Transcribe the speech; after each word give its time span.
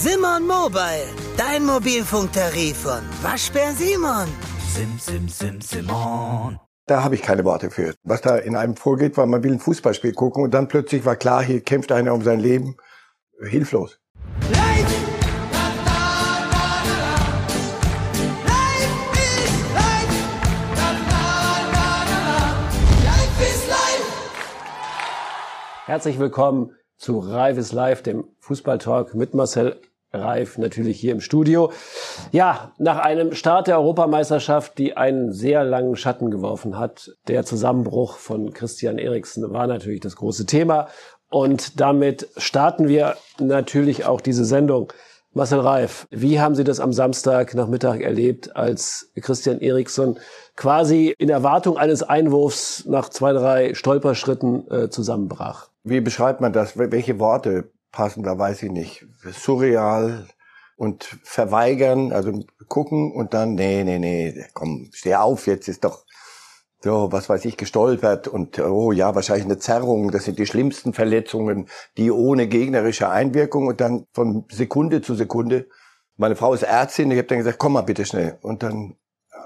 Simon 0.00 0.46
Mobile, 0.46 1.08
dein 1.36 1.66
Mobilfunktarif 1.66 2.76
von 2.76 3.00
Waschbär 3.20 3.72
Simon. 3.72 4.28
Sim, 4.72 4.96
sim, 4.96 5.28
sim, 5.28 5.60
Simon. 5.60 6.60
Da 6.86 7.02
habe 7.02 7.16
ich 7.16 7.22
keine 7.22 7.44
Worte 7.44 7.68
für. 7.72 7.94
Was 8.04 8.20
da 8.20 8.36
in 8.36 8.54
einem 8.54 8.76
vorgeht, 8.76 9.16
war, 9.16 9.26
man 9.26 9.42
will 9.42 9.54
ein 9.54 9.58
Fußballspiel 9.58 10.12
gucken 10.12 10.44
und 10.44 10.54
dann 10.54 10.68
plötzlich 10.68 11.04
war 11.04 11.16
klar, 11.16 11.42
hier 11.42 11.62
kämpft 11.62 11.90
einer 11.90 12.14
um 12.14 12.22
sein 12.22 12.38
Leben. 12.38 12.76
Hilflos. 13.40 13.98
Herzlich 25.86 26.20
willkommen 26.20 26.76
zu 26.98 27.18
Reif 27.18 27.58
ist 27.58 27.72
Live, 27.72 28.02
dem 28.02 28.24
Fußballtalk 28.38 29.14
mit 29.14 29.34
Marcel 29.34 29.80
Reif, 30.12 30.56
natürlich 30.56 30.98
hier 30.98 31.12
im 31.12 31.20
Studio. 31.20 31.70
Ja, 32.32 32.72
nach 32.78 32.98
einem 32.98 33.34
Start 33.34 33.66
der 33.66 33.78
Europameisterschaft, 33.78 34.78
die 34.78 34.96
einen 34.96 35.32
sehr 35.32 35.64
langen 35.64 35.96
Schatten 35.96 36.30
geworfen 36.30 36.78
hat, 36.78 37.10
der 37.26 37.44
Zusammenbruch 37.44 38.16
von 38.16 38.52
Christian 38.52 38.98
Eriksen 38.98 39.52
war 39.52 39.66
natürlich 39.66 40.00
das 40.00 40.16
große 40.16 40.46
Thema. 40.46 40.88
Und 41.30 41.78
damit 41.78 42.28
starten 42.38 42.88
wir 42.88 43.16
natürlich 43.38 44.06
auch 44.06 44.22
diese 44.22 44.46
Sendung. 44.46 44.92
Marcel 45.34 45.60
Reif, 45.60 46.06
wie 46.10 46.40
haben 46.40 46.54
Sie 46.54 46.64
das 46.64 46.80
am 46.80 46.94
Samstag 46.94 47.54
Nachmittag 47.54 48.00
erlebt, 48.00 48.56
als 48.56 49.12
Christian 49.20 49.60
Eriksen 49.60 50.18
quasi 50.56 51.14
in 51.18 51.28
Erwartung 51.28 51.76
eines 51.76 52.02
Einwurfs 52.02 52.86
nach 52.86 53.10
zwei, 53.10 53.34
drei 53.34 53.74
Stolperschritten 53.74 54.70
äh, 54.70 54.88
zusammenbrach? 54.88 55.68
Wie 55.84 56.00
beschreibt 56.00 56.40
man 56.40 56.54
das? 56.54 56.78
Welche 56.78 57.18
Worte 57.18 57.70
passen 57.92 58.22
da, 58.22 58.38
weiß 58.38 58.62
ich 58.62 58.70
nicht. 58.70 59.06
Surreal 59.32 60.26
und 60.76 61.04
verweigern, 61.24 62.12
also 62.12 62.44
gucken 62.68 63.12
und 63.12 63.34
dann, 63.34 63.54
nee, 63.54 63.82
nee, 63.84 63.98
nee, 63.98 64.44
komm, 64.54 64.90
steh 64.92 65.16
auf, 65.16 65.46
jetzt 65.46 65.68
ist 65.68 65.84
doch 65.84 66.04
so, 66.80 67.10
was 67.10 67.28
weiß 67.28 67.44
ich, 67.46 67.56
gestolpert 67.56 68.28
und 68.28 68.60
oh 68.60 68.92
ja, 68.92 69.14
wahrscheinlich 69.14 69.46
eine 69.46 69.58
Zerrung, 69.58 70.12
das 70.12 70.24
sind 70.24 70.38
die 70.38 70.46
schlimmsten 70.46 70.92
Verletzungen, 70.92 71.68
die 71.96 72.12
ohne 72.12 72.46
gegnerische 72.46 73.08
Einwirkung 73.08 73.66
und 73.66 73.80
dann 73.80 74.06
von 74.12 74.44
Sekunde 74.50 75.02
zu 75.02 75.16
Sekunde. 75.16 75.68
Meine 76.16 76.36
Frau 76.36 76.54
ist 76.54 76.62
Ärztin, 76.62 77.10
ich 77.10 77.18
habe 77.18 77.26
dann 77.26 77.38
gesagt, 77.38 77.58
komm 77.58 77.72
mal 77.72 77.82
bitte 77.82 78.04
schnell. 78.04 78.38
Und 78.42 78.62
dann 78.62 78.96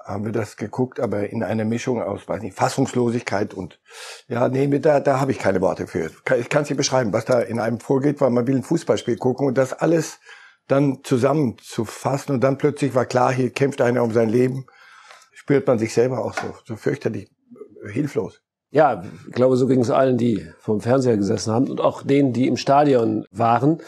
haben 0.05 0.25
wir 0.25 0.33
das 0.33 0.57
geguckt, 0.57 1.01
aber 1.01 1.31
in 1.31 1.43
einer 1.43 1.65
Mischung 1.65 2.03
aus, 2.03 2.29
weiß 2.29 2.43
nicht, 2.43 2.57
Fassungslosigkeit 2.57 3.55
und 3.55 3.81
ja, 4.29 4.49
nee, 4.49 4.67
da, 4.79 5.01
da 5.01 5.21
habe 5.21 5.33
ich 5.33 5.39
keine 5.39 5.61
Worte 5.61 5.87
für. 5.87 6.11
Ich 6.39 6.49
kann 6.49 6.63
es 6.63 6.71
nicht 6.71 6.77
beschreiben, 6.77 7.13
was 7.13 7.25
da 7.25 7.41
in 7.41 7.59
einem 7.59 7.81
vorgeht, 7.81 8.21
weil 8.21 8.31
man 8.31 8.47
will 8.47 8.57
ein 8.57 8.63
Fußballspiel 8.63 9.17
gucken 9.17 9.47
und 9.47 9.59
das 9.59 9.73
alles 9.73 10.19
dann 10.69 11.01
zusammenzufassen 11.03 12.35
und 12.35 12.41
dann 12.43 12.59
plötzlich 12.59 12.95
war 12.95 13.07
klar, 13.07 13.33
hier 13.33 13.51
kämpft 13.51 13.81
einer 13.81 14.03
um 14.03 14.13
sein 14.13 14.29
Leben, 14.29 14.67
spürt 15.33 15.67
man 15.67 15.79
sich 15.79 15.93
selber 15.93 16.25
auch 16.25 16.35
so, 16.35 16.55
so 16.65 16.77
fürchterlich 16.77 17.31
hilflos. 17.91 18.43
Ja, 18.75 19.03
ich 19.29 19.35
glaube, 19.35 19.59
so 19.59 19.67
ging 19.67 19.81
es 19.81 19.91
allen, 19.91 20.17
die 20.17 20.47
vom 20.59 20.81
Fernseher 20.81 21.19
gesessen 21.19 21.53
haben 21.53 21.69
und 21.71 21.79
auch 21.79 22.03
denen, 22.03 22.33
die 22.33 22.49
im 22.49 22.57
Stadion 22.57 23.27
waren. 23.31 23.81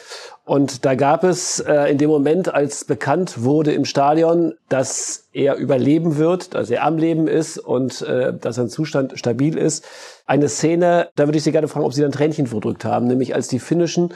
Und 0.44 0.84
da 0.84 0.94
gab 0.94 1.24
es 1.24 1.58
äh, 1.58 1.90
in 1.90 1.96
dem 1.96 2.10
Moment, 2.10 2.52
als 2.52 2.84
bekannt 2.84 3.42
wurde 3.42 3.72
im 3.72 3.86
Stadion, 3.86 4.52
dass 4.68 5.26
er 5.32 5.56
überleben 5.56 6.18
wird, 6.18 6.52
dass 6.52 6.68
er 6.68 6.84
am 6.84 6.98
Leben 6.98 7.28
ist 7.28 7.56
und 7.56 8.02
äh, 8.02 8.36
dass 8.38 8.56
sein 8.56 8.68
Zustand 8.68 9.18
stabil 9.18 9.56
ist, 9.56 9.86
eine 10.26 10.50
Szene, 10.50 11.08
da 11.16 11.26
würde 11.26 11.38
ich 11.38 11.44
Sie 11.44 11.52
gerne 11.52 11.68
fragen, 11.68 11.86
ob 11.86 11.94
Sie 11.94 12.02
dann 12.02 12.12
Tränchen 12.12 12.46
verdrückt 12.46 12.84
haben, 12.84 13.06
nämlich 13.06 13.34
als 13.34 13.48
die 13.48 13.60
finnischen 13.60 14.12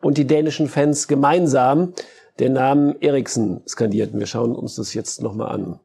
und 0.00 0.18
die 0.18 0.26
dänischen 0.28 0.68
Fans 0.68 1.08
gemeinsam 1.08 1.94
den 2.38 2.52
Namen 2.52 2.94
Eriksen 3.00 3.62
skandierten. 3.66 4.20
Wir 4.20 4.26
schauen 4.26 4.54
uns 4.54 4.76
das 4.76 4.94
jetzt 4.94 5.20
nochmal 5.20 5.48
an. 5.48 5.80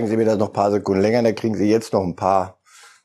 Zeigen 0.00 0.10
Sie 0.10 0.16
mir 0.16 0.24
das 0.24 0.38
noch 0.38 0.46
ein 0.46 0.52
paar 0.54 0.70
Sekunden 0.70 1.02
länger, 1.02 1.22
dann 1.22 1.34
kriegen 1.34 1.54
Sie 1.54 1.70
jetzt 1.70 1.92
noch 1.92 2.02
ein 2.02 2.16
paar, 2.16 2.58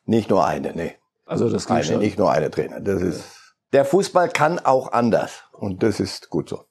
nicht 0.06 0.29
nur 0.29 0.45
eine, 0.45 0.72
nee. 0.73 0.94
Also 1.25 1.50
das 1.50 1.67
geht 1.67 1.75
eine, 1.75 1.83
schon. 1.83 2.00
nicht 2.00 2.17
nur 2.17 2.31
eine 2.31 2.50
Trainer. 2.50 2.79
Das 2.79 3.01
ist, 3.01 3.25
der 3.73 3.83
Fußball 3.83 4.29
kann 4.29 4.59
auch 4.59 4.94
anders 4.94 5.44
und 5.51 5.83
das 5.83 6.00
ist 6.00 6.29
gut 6.29 6.47
so. 6.47 6.61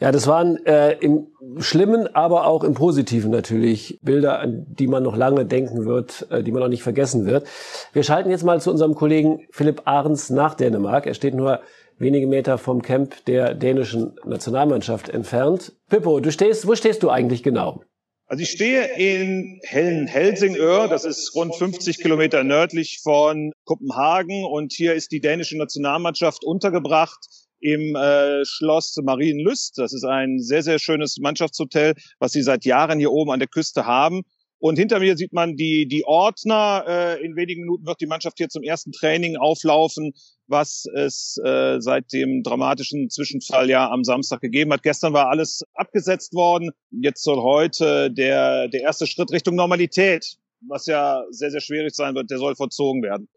Ja, 0.00 0.10
das 0.10 0.26
waren 0.26 0.64
äh, 0.66 0.94
im 0.98 1.28
Schlimmen, 1.58 2.12
aber 2.14 2.46
auch 2.46 2.64
im 2.64 2.74
Positiven 2.74 3.30
natürlich 3.30 4.00
Bilder, 4.02 4.40
an 4.40 4.66
die 4.68 4.88
man 4.88 5.04
noch 5.04 5.16
lange 5.16 5.46
denken 5.46 5.86
wird, 5.86 6.26
äh, 6.30 6.42
die 6.42 6.50
man 6.50 6.60
noch 6.60 6.68
nicht 6.68 6.82
vergessen 6.82 7.24
wird. 7.24 7.46
Wir 7.92 8.02
schalten 8.02 8.30
jetzt 8.30 8.44
mal 8.44 8.60
zu 8.60 8.72
unserem 8.72 8.96
Kollegen 8.96 9.46
Philipp 9.52 9.82
Ahrens 9.84 10.28
nach 10.28 10.54
Dänemark. 10.54 11.06
Er 11.06 11.14
steht 11.14 11.34
nur 11.34 11.60
wenige 11.98 12.26
Meter 12.26 12.58
vom 12.58 12.82
Camp 12.82 13.24
der 13.26 13.54
dänischen 13.54 14.18
Nationalmannschaft 14.24 15.08
entfernt. 15.08 15.72
Pippo, 15.88 16.18
du 16.18 16.32
stehst, 16.32 16.66
wo 16.66 16.74
stehst 16.74 17.02
du 17.04 17.10
eigentlich 17.10 17.42
genau? 17.42 17.82
Also 18.28 18.42
ich 18.42 18.50
stehe 18.50 18.86
in 18.96 19.60
Helsingør, 19.62 20.88
das 20.88 21.04
ist 21.04 21.32
rund 21.36 21.54
50 21.54 21.98
Kilometer 21.98 22.42
nördlich 22.42 22.98
von 23.00 23.52
Kopenhagen 23.64 24.44
und 24.44 24.72
hier 24.72 24.94
ist 24.94 25.12
die 25.12 25.20
dänische 25.20 25.56
Nationalmannschaft 25.56 26.44
untergebracht 26.44 27.24
im 27.60 27.94
äh, 27.94 28.44
Schloss 28.44 28.96
Marienlüst. 29.00 29.78
Das 29.78 29.92
ist 29.92 30.04
ein 30.04 30.40
sehr, 30.40 30.64
sehr 30.64 30.80
schönes 30.80 31.18
Mannschaftshotel, 31.18 31.94
was 32.18 32.32
sie 32.32 32.42
seit 32.42 32.64
Jahren 32.64 32.98
hier 32.98 33.12
oben 33.12 33.30
an 33.30 33.38
der 33.38 33.48
Küste 33.48 33.86
haben. 33.86 34.22
Und 34.66 34.80
hinter 34.80 34.98
mir 34.98 35.16
sieht 35.16 35.32
man 35.32 35.54
die, 35.54 35.86
die 35.86 36.04
Ordner. 36.04 36.84
Äh, 36.88 37.24
in 37.24 37.36
wenigen 37.36 37.60
Minuten 37.60 37.86
wird 37.86 38.00
die 38.00 38.06
Mannschaft 38.06 38.38
hier 38.38 38.48
zum 38.48 38.64
ersten 38.64 38.90
Training 38.90 39.36
auflaufen, 39.36 40.12
was 40.48 40.86
es 40.92 41.40
äh, 41.44 41.80
seit 41.80 42.12
dem 42.12 42.42
dramatischen 42.42 43.08
Zwischenfall 43.08 43.70
ja 43.70 43.88
am 43.88 44.02
Samstag 44.02 44.40
gegeben 44.40 44.72
hat. 44.72 44.82
Gestern 44.82 45.12
war 45.12 45.28
alles 45.28 45.62
abgesetzt 45.74 46.34
worden. 46.34 46.72
Jetzt 46.90 47.22
soll 47.22 47.40
heute 47.42 48.10
der, 48.10 48.66
der 48.66 48.80
erste 48.80 49.06
Schritt 49.06 49.30
Richtung 49.30 49.54
Normalität, 49.54 50.34
was 50.66 50.86
ja 50.86 51.22
sehr, 51.30 51.52
sehr 51.52 51.60
schwierig 51.60 51.94
sein 51.94 52.16
wird, 52.16 52.28
der 52.32 52.38
soll 52.38 52.56
vollzogen 52.56 53.04
werden. 53.04 53.28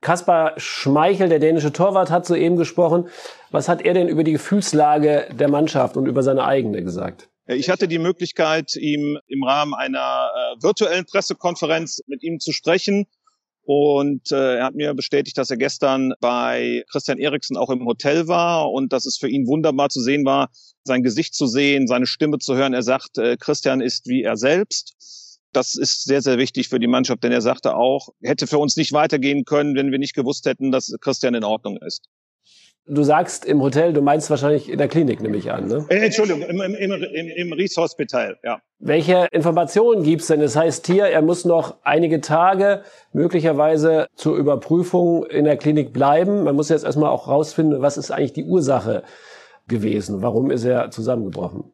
Kaspar 0.00 0.52
Schmeichel, 0.58 1.28
der 1.28 1.40
dänische 1.40 1.72
Torwart, 1.72 2.12
hat 2.12 2.24
soeben 2.24 2.56
gesprochen. 2.56 3.08
Was 3.50 3.68
hat 3.68 3.82
er 3.82 3.94
denn 3.94 4.06
über 4.06 4.22
die 4.22 4.30
Gefühlslage 4.30 5.26
der 5.32 5.48
Mannschaft 5.48 5.96
und 5.96 6.06
über 6.06 6.22
seine 6.22 6.44
eigene 6.44 6.84
gesagt? 6.84 7.28
Ich 7.50 7.70
hatte 7.70 7.88
die 7.88 7.98
Möglichkeit, 7.98 8.76
ihm 8.76 9.18
im 9.26 9.42
Rahmen 9.42 9.72
einer 9.72 10.30
äh, 10.34 10.62
virtuellen 10.62 11.06
Pressekonferenz 11.06 12.02
mit 12.06 12.22
ihm 12.22 12.40
zu 12.40 12.52
sprechen. 12.52 13.06
Und 13.62 14.32
äh, 14.32 14.56
er 14.56 14.64
hat 14.64 14.74
mir 14.74 14.92
bestätigt, 14.92 15.38
dass 15.38 15.50
er 15.50 15.56
gestern 15.56 16.12
bei 16.20 16.84
Christian 16.90 17.18
Eriksen 17.18 17.56
auch 17.56 17.70
im 17.70 17.86
Hotel 17.86 18.28
war 18.28 18.70
und 18.70 18.92
dass 18.92 19.06
es 19.06 19.16
für 19.16 19.28
ihn 19.28 19.46
wunderbar 19.46 19.88
zu 19.88 20.02
sehen 20.02 20.26
war, 20.26 20.50
sein 20.84 21.02
Gesicht 21.02 21.34
zu 21.34 21.46
sehen, 21.46 21.86
seine 21.86 22.06
Stimme 22.06 22.38
zu 22.38 22.54
hören. 22.54 22.74
Er 22.74 22.82
sagt, 22.82 23.16
äh, 23.16 23.38
Christian 23.38 23.80
ist 23.80 24.06
wie 24.06 24.22
er 24.22 24.36
selbst. 24.36 24.94
Das 25.52 25.74
ist 25.74 26.04
sehr, 26.04 26.20
sehr 26.20 26.36
wichtig 26.36 26.68
für 26.68 26.78
die 26.78 26.86
Mannschaft, 26.86 27.24
denn 27.24 27.32
er 27.32 27.40
sagte 27.40 27.76
auch, 27.76 28.10
hätte 28.22 28.46
für 28.46 28.58
uns 28.58 28.76
nicht 28.76 28.92
weitergehen 28.92 29.46
können, 29.46 29.74
wenn 29.74 29.90
wir 29.90 29.98
nicht 29.98 30.14
gewusst 30.14 30.44
hätten, 30.44 30.70
dass 30.70 30.94
Christian 31.00 31.34
in 31.34 31.44
Ordnung 31.44 31.78
ist. 31.78 32.04
Du 32.90 33.02
sagst 33.02 33.44
im 33.44 33.60
Hotel, 33.60 33.92
du 33.92 34.00
meinst 34.00 34.30
wahrscheinlich 34.30 34.70
in 34.70 34.78
der 34.78 34.88
Klinik, 34.88 35.20
nehme 35.20 35.36
ich 35.36 35.52
an, 35.52 35.66
ne? 35.66 35.84
Äh, 35.90 36.06
Entschuldigung, 36.06 36.42
im, 36.42 36.60
im, 36.60 36.74
im, 36.74 37.28
im 37.36 37.52
Ries 37.52 37.76
Hospital, 37.76 38.38
ja. 38.42 38.60
Welche 38.78 39.28
Informationen 39.30 40.04
gibt's 40.04 40.28
denn? 40.28 40.40
Das 40.40 40.56
heißt 40.56 40.86
hier, 40.86 41.04
er 41.04 41.20
muss 41.20 41.44
noch 41.44 41.76
einige 41.82 42.22
Tage 42.22 42.82
möglicherweise 43.12 44.06
zur 44.14 44.36
Überprüfung 44.36 45.26
in 45.26 45.44
der 45.44 45.58
Klinik 45.58 45.92
bleiben. 45.92 46.44
Man 46.44 46.56
muss 46.56 46.70
jetzt 46.70 46.84
erstmal 46.84 47.10
auch 47.10 47.28
rausfinden, 47.28 47.82
was 47.82 47.98
ist 47.98 48.10
eigentlich 48.10 48.32
die 48.32 48.44
Ursache 48.44 49.02
gewesen? 49.66 50.22
Warum 50.22 50.50
ist 50.50 50.64
er 50.64 50.90
zusammengebrochen? 50.90 51.72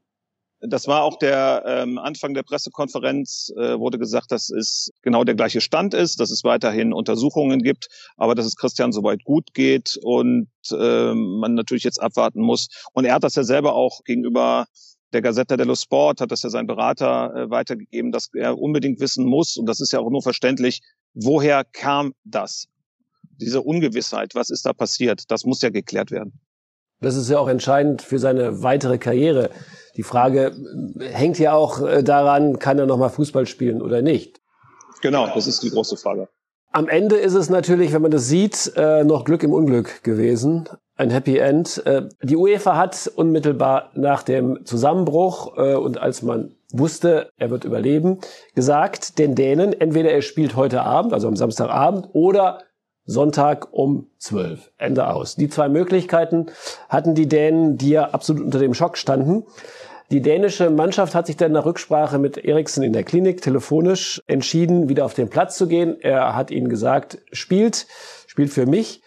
Das 0.67 0.87
war 0.87 1.03
auch 1.03 1.19
der 1.19 1.63
ähm, 1.67 1.99
Anfang 1.99 2.33
der 2.33 2.43
Pressekonferenz, 2.43 3.53
äh, 3.57 3.79
wurde 3.79 3.99
gesagt, 3.99 4.33
dass 4.33 4.49
es 4.49 4.91
genau 5.03 5.23
der 5.25 5.35
gleiche 5.35 5.61
Stand 5.61 5.93
ist, 5.93 6.21
dass 6.21 6.31
es 6.31 6.43
weiterhin 6.43 6.95
Untersuchungen 6.95 7.61
gibt, 7.61 7.89
aber 8.17 8.35
dass 8.35 8.47
es 8.47 8.57
Christian 8.57 8.91
soweit 8.91 9.25
gut 9.25 9.53
geht 9.53 9.99
und 10.03 10.49
äh, 10.71 11.13
man 11.15 11.55
natürlich 11.55 11.85
jetzt 11.85 12.01
abwarten 12.01 12.41
muss. 12.41 12.69
Und 12.95 13.05
er 13.05 13.15
hat 13.15 13.25
das 13.25 13.35
ja 13.35 13.45
selber 13.45 13.75
auch 13.75 14.05
gegenüber 14.05 14.67
der 15.13 15.21
Gazzetta 15.21 15.57
dello 15.57 15.75
Sport, 15.75 16.21
hat 16.21 16.33
das 16.33 16.43
ja 16.43 16.51
sein 16.51 16.67
Berater 16.67 17.35
äh, 17.35 17.51
weitergegeben, 17.51 18.11
dass 18.11 18.31
er 18.35 18.59
unbedingt 18.59 19.01
wissen 19.01 19.27
muss, 19.27 19.57
und 19.57 19.67
das 19.67 19.81
ist 19.81 19.93
ja 19.93 20.01
auch 20.01 20.11
nur 20.11 20.23
verständlich, 20.23 20.81
woher 21.13 21.65
kam 21.65 22.15
das? 22.25 22.69
Diese 23.23 23.61
Ungewissheit, 23.61 24.35
was 24.35 24.49
ist 24.49 24.65
da 24.65 24.73
passiert? 24.73 25.31
Das 25.31 25.45
muss 25.45 25.61
ja 25.61 25.71
geklärt 25.71 26.11
werden. 26.11 26.41
Das 27.01 27.17
ist 27.17 27.29
ja 27.29 27.39
auch 27.39 27.49
entscheidend 27.49 28.03
für 28.03 28.19
seine 28.19 28.63
weitere 28.63 28.99
Karriere. 28.99 29.51
Die 29.97 30.03
Frage 30.03 30.53
hängt 30.99 31.39
ja 31.39 31.55
auch 31.55 31.81
äh, 31.81 32.03
daran, 32.03 32.59
kann 32.59 32.79
er 32.79 32.87
nochmal 32.87 33.11
Fußball 33.11 33.47
spielen 33.47 33.81
oder 33.81 34.03
nicht? 34.03 34.41
Genau, 35.03 35.29
das 35.35 35.47
ist 35.47 35.63
die 35.63 35.71
große 35.71 35.97
Frage. 35.97 36.29
Am 36.73 36.89
Ende 36.89 37.17
ist 37.17 37.35
es 37.35 37.51
natürlich, 37.51 37.93
wenn 37.93 38.03
man 38.03 38.11
das 38.11 38.27
sieht, 38.27 38.73
äh, 38.77 39.05
noch 39.05 39.25
Glück 39.25 39.45
im 39.45 39.53
Unglück 39.53 40.03
gewesen. 40.03 40.69
Ein 40.97 41.11
Happy 41.11 41.39
End. 41.39 41.85
Äh, 41.87 42.09
die 42.23 42.37
UEFA 42.37 42.77
hat 42.77 43.11
unmittelbar 43.15 43.91
nach 43.95 44.23
dem 44.23 44.65
Zusammenbruch 44.65 45.57
und 45.57 45.99
als 45.99 46.23
man 46.23 46.57
wusste, 46.73 47.31
er 47.37 47.51
wird 47.51 47.65
überleben, 47.65 48.19
gesagt 48.55 49.19
den 49.19 49.37
Dänen, 49.37 49.73
entweder 49.73 50.11
er 50.11 50.23
spielt 50.23 50.57
heute 50.57 50.83
Abend, 50.83 51.13
also 51.13 51.29
am 51.29 51.37
Samstagabend, 51.37 52.09
oder 52.13 52.59
Sonntag 53.07 53.69
um 53.73 54.09
12. 54.19 54.73
Ende 54.79 55.09
aus. 55.09 55.37
Die 55.37 55.49
zwei 55.49 55.69
Möglichkeiten 55.69 56.47
hatten 56.89 57.15
die 57.15 57.29
Dänen, 57.29 57.77
die 57.77 57.91
ja 57.91 58.11
absolut 58.11 58.43
unter 58.43 58.59
dem 58.59 58.75
Schock 58.75 58.97
standen. 58.97 59.45
Die 60.15 60.23
dänische 60.23 60.71
Mannschaft 60.71 61.13
hat 61.17 61.27
sich 61.27 61.37
dann 61.37 61.51
nach 61.51 61.67
Rücksprache 61.67 62.21
mit 62.21 62.39
Eriksen 62.39 62.85
in 62.85 62.93
der 62.93 63.03
Klinik 63.03 63.43
telefonisch 63.43 64.23
entschieden, 64.29 64.89
wieder 64.89 65.07
auf 65.07 65.15
den 65.15 65.29
Platz 65.29 65.59
zu 65.59 65.67
gehen. 65.67 66.01
Er 66.01 66.37
hat 66.37 66.53
ihnen 66.53 66.69
gesagt, 66.69 67.19
spielt, 67.33 67.89
spielt 68.29 68.51
für 68.51 68.65
mich. 68.65 69.03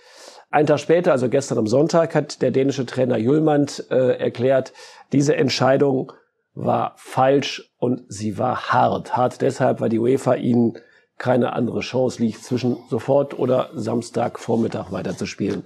Ein 0.49 0.65
Tag 0.65 0.81
später, 0.81 1.13
also 1.13 1.29
gestern 1.29 1.59
am 1.59 1.67
Sonntag, 1.67 2.13
hat 2.13 2.41
der 2.41 2.51
dänische 2.51 2.85
Trainer 2.85 3.15
Julmand 3.15 3.85
äh, 3.89 4.17
erklärt, 4.17 4.73
diese 5.13 5.37
Entscheidung 5.37 6.11
war 6.53 6.91
falsch 6.97 7.71
und 7.77 8.03
sie 8.09 8.37
war 8.37 8.73
hart. 8.73 9.15
Hart 9.15 9.39
deshalb, 9.39 9.79
weil 9.79 9.87
die 9.87 9.99
UEFA 9.99 10.33
ihnen 10.33 10.77
keine 11.17 11.53
andere 11.53 11.79
Chance 11.79 12.21
liegt, 12.21 12.43
zwischen 12.43 12.75
sofort 12.89 13.39
oder 13.39 13.69
Samstagvormittag 13.73 14.91
weiterzuspielen. 14.91 15.63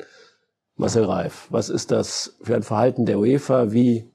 Marcel 0.76 1.06
Reif, 1.06 1.48
was 1.50 1.70
ist 1.70 1.90
das 1.90 2.38
für 2.44 2.54
ein 2.54 2.62
Verhalten 2.62 3.08
der 3.08 3.18
UEFA? 3.18 3.72
Wie 3.72 4.12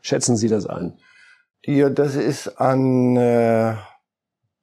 schätzen 0.00 0.36
Sie 0.36 0.48
das 0.48 0.66
ein? 0.66 0.98
Ja, 1.64 1.88
das 1.88 2.14
ist 2.14 2.60
an 2.60 3.16
äh, 3.16 3.76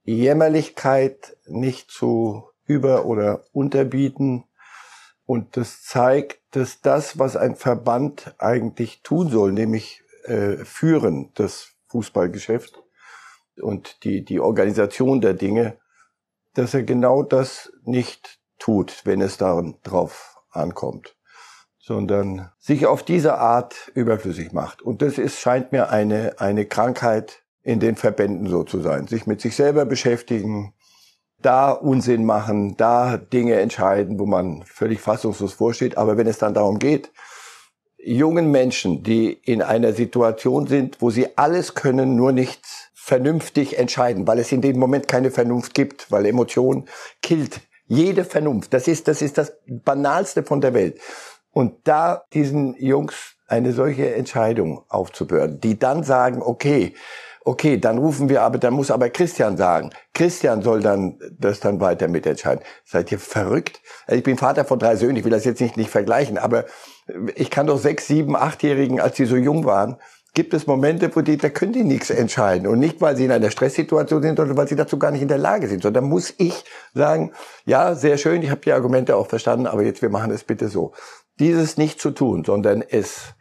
Jämmerlichkeit 0.04 1.38
nicht 1.48 1.90
zu 1.90 2.44
über- 2.66 3.06
oder 3.06 3.44
unterbieten. 3.52 4.44
Und 5.26 5.58
das 5.58 5.84
zeigt, 5.84 6.42
dass 6.52 6.82
das, 6.82 7.18
was 7.18 7.38
ein 7.38 7.56
Verband 7.56 8.36
eigentlich 8.38 9.02
tun 9.02 9.30
soll, 9.30 9.52
nämlich 9.52 10.04
äh, 10.26 10.58
führen, 10.58 11.32
das 11.36 11.72
Fußballgeschäft 11.88 12.82
und 13.62 14.04
die, 14.04 14.24
die 14.24 14.40
Organisation 14.40 15.22
der 15.22 15.34
Dinge, 15.34 15.78
dass 16.54 16.74
er 16.74 16.84
genau 16.84 17.24
das 17.24 17.72
nicht 17.84 18.40
tut, 18.60 19.02
wenn 19.06 19.22
es 19.22 19.38
daran 19.38 19.78
drauf 19.84 20.38
ankommt 20.52 21.16
sondern 21.82 22.52
sich 22.60 22.86
auf 22.86 23.04
diese 23.04 23.38
Art 23.38 23.92
überflüssig 23.96 24.54
macht. 24.54 24.82
Und 24.82 25.02
das 25.02 25.18
ist, 25.18 25.40
scheint 25.40 25.72
mir 25.72 25.90
eine, 25.90 26.36
eine 26.40 26.66
Krankheit 26.66 27.42
in 27.64 27.80
den 27.80 27.96
Verbänden 27.96 28.48
so 28.48 28.64
zu 28.64 28.82
sein. 28.82 29.08
Sich 29.08 29.26
mit 29.26 29.42
sich 29.42 29.56
selber 29.56 29.86
beschäftigen, 29.86 30.74
da 31.42 31.72
Unsinn 31.72 32.24
machen, 32.24 32.78
da 32.78 33.18
Dinge 33.18 33.60
entscheiden, 33.60 34.20
wo 34.20 34.26
man 34.26 34.64
völlig 34.66 35.02
fassungslos 35.02 35.54
vorsteht. 35.54 35.98
Aber 35.98 36.18
wenn 36.18 36.28
es 36.28 36.38
dann 36.38 36.54
darum 36.54 36.78
geht, 36.78 37.12
jungen 37.98 38.52
Menschen, 38.52 39.04
die 39.04 39.32
in 39.32 39.62
einer 39.62 39.94
Situation 39.94 40.68
sind, 40.68 41.02
wo 41.02 41.10
sie 41.10 41.38
alles 41.38 41.74
können, 41.74 42.16
nur 42.16 42.32
nichts 42.32 42.90
vernünftig 42.94 43.80
entscheiden, 43.80 44.28
weil 44.28 44.38
es 44.38 44.52
in 44.52 44.62
dem 44.62 44.78
Moment 44.78 45.08
keine 45.08 45.32
Vernunft 45.32 45.74
gibt, 45.74 46.12
weil 46.12 46.28
Emotion 46.28 46.86
killt 47.24 47.62
jede 47.88 48.24
Vernunft. 48.24 48.74
Das 48.74 48.88
ist, 48.88 49.08
das 49.08 49.22
ist 49.22 49.38
das 49.38 49.54
Banalste 49.68 50.44
von 50.44 50.62
der 50.62 50.74
Welt. 50.74 51.00
Und 51.52 51.74
da 51.84 52.24
diesen 52.34 52.76
Jungs 52.76 53.36
eine 53.48 53.74
solche 53.74 54.16
Entscheidung 54.16 54.84
aufzubürden, 54.88 55.60
die 55.60 55.78
dann 55.78 56.04
sagen, 56.04 56.42
okay, 56.42 56.94
okay, 57.44 57.78
dann 57.78 57.98
rufen 57.98 58.30
wir 58.30 58.44
aber, 58.44 58.58
dann 58.58 58.74
muss 58.74 58.92
aber 58.92 59.10
Christian 59.10 59.58
sagen. 59.58 59.90
Christian 60.14 60.62
soll 60.62 60.82
dann 60.82 61.20
das 61.38 61.60
dann 61.60 61.80
weiter 61.80 62.08
mitentscheiden. 62.08 62.64
Seid 62.86 63.12
ihr 63.12 63.20
verrückt? 63.20 63.82
Also 64.06 64.18
ich 64.18 64.24
bin 64.24 64.38
Vater 64.38 64.64
von 64.64 64.80
drei 64.80 64.96
Söhnen, 64.96 65.18
ich 65.18 65.24
will 65.24 65.32
das 65.32 65.46
jetzt 65.46 65.60
nicht, 65.60 65.76
nicht 65.76 65.90
vergleichen, 65.90 66.38
aber 66.38 66.66
ich 67.36 67.50
kann 67.50 67.68
doch 67.68 67.80
sechs, 67.80 68.08
sieben, 68.08 68.36
achtjährigen, 68.36 69.02
als 69.02 69.18
sie 69.18 69.26
so 69.26 69.36
jung 69.36 69.66
waren, 69.66 69.98
gibt 70.34 70.54
es 70.54 70.66
Momente, 70.66 71.14
wo 71.14 71.22
die, 71.22 71.36
da 71.36 71.50
können 71.50 71.74
die 71.74 71.84
nichts 71.84 72.10
entscheiden. 72.10 72.68
Und 72.68 72.80
nicht, 72.80 73.02
weil 73.02 73.18
sie 73.18 73.26
in 73.26 73.32
einer 73.32 73.52
Stresssituation 73.52 74.22
sind, 74.22 74.38
sondern 74.38 74.56
weil 74.56 74.68
sie 74.68 74.78
dazu 74.78 74.98
gar 74.98 75.12
nicht 75.12 75.22
in 75.22 75.28
der 75.28 75.38
Lage 75.38 75.68
sind. 75.68 75.84
Sondern 75.84 76.06
muss 76.06 76.34
ich 76.38 76.64
sagen, 76.94 77.34
ja, 77.66 77.96
sehr 77.96 78.18
schön, 78.18 78.42
ich 78.42 78.50
habe 78.50 78.62
die 78.62 78.72
Argumente 78.72 79.18
auch 79.18 79.28
verstanden, 79.28 79.68
aber 79.68 79.84
jetzt 79.84 80.02
wir 80.02 80.10
machen 80.10 80.32
es 80.32 80.46
bitte 80.46 80.70
so 80.70 80.94
dieses 81.42 81.76
nicht 81.76 82.00
zu 82.00 82.12
tun, 82.12 82.46
sondern 82.46 82.82
es 82.82 83.34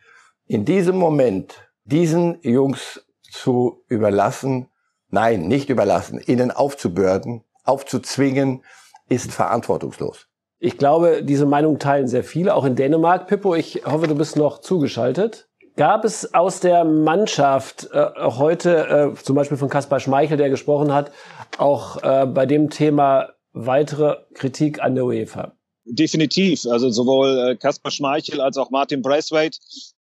in 0.46 0.64
diesem 0.64 0.96
Moment 0.96 1.70
diesen 1.84 2.40
Jungs 2.42 3.06
zu 3.30 3.84
überlassen, 3.86 4.68
nein, 5.10 5.46
nicht 5.46 5.70
überlassen, 5.70 6.20
ihnen 6.26 6.50
aufzubürden, 6.50 7.44
aufzuzwingen, 7.64 8.64
ist 9.08 9.32
verantwortungslos. 9.32 10.26
Ich 10.58 10.78
glaube, 10.78 11.22
diese 11.22 11.46
Meinung 11.46 11.78
teilen 11.78 12.08
sehr 12.08 12.24
viele, 12.24 12.54
auch 12.54 12.64
in 12.64 12.74
Dänemark. 12.74 13.26
Pippo, 13.26 13.54
ich 13.54 13.82
hoffe, 13.86 14.08
du 14.08 14.14
bist 14.14 14.36
noch 14.36 14.58
zugeschaltet. 14.58 15.48
Gab 15.76 16.04
es 16.04 16.34
aus 16.34 16.60
der 16.60 16.84
Mannschaft 16.84 17.88
äh, 17.92 18.10
heute, 18.18 19.14
äh, 19.14 19.22
zum 19.22 19.36
Beispiel 19.36 19.56
von 19.56 19.68
Kaspar 19.68 20.00
Schmeichel, 20.00 20.36
der 20.36 20.50
gesprochen 20.50 20.92
hat, 20.92 21.12
auch 21.58 22.02
äh, 22.02 22.26
bei 22.26 22.44
dem 22.44 22.70
Thema 22.70 23.30
weitere 23.52 24.16
Kritik 24.34 24.82
an 24.82 24.94
der 24.94 25.04
UEFA? 25.04 25.52
Definitiv. 25.92 26.66
Also 26.66 26.90
sowohl 26.90 27.50
äh, 27.50 27.56
Kaspar 27.56 27.90
Schmeichel 27.90 28.40
als 28.40 28.56
auch 28.56 28.70
Martin 28.70 29.02
Braithwaite 29.02 29.58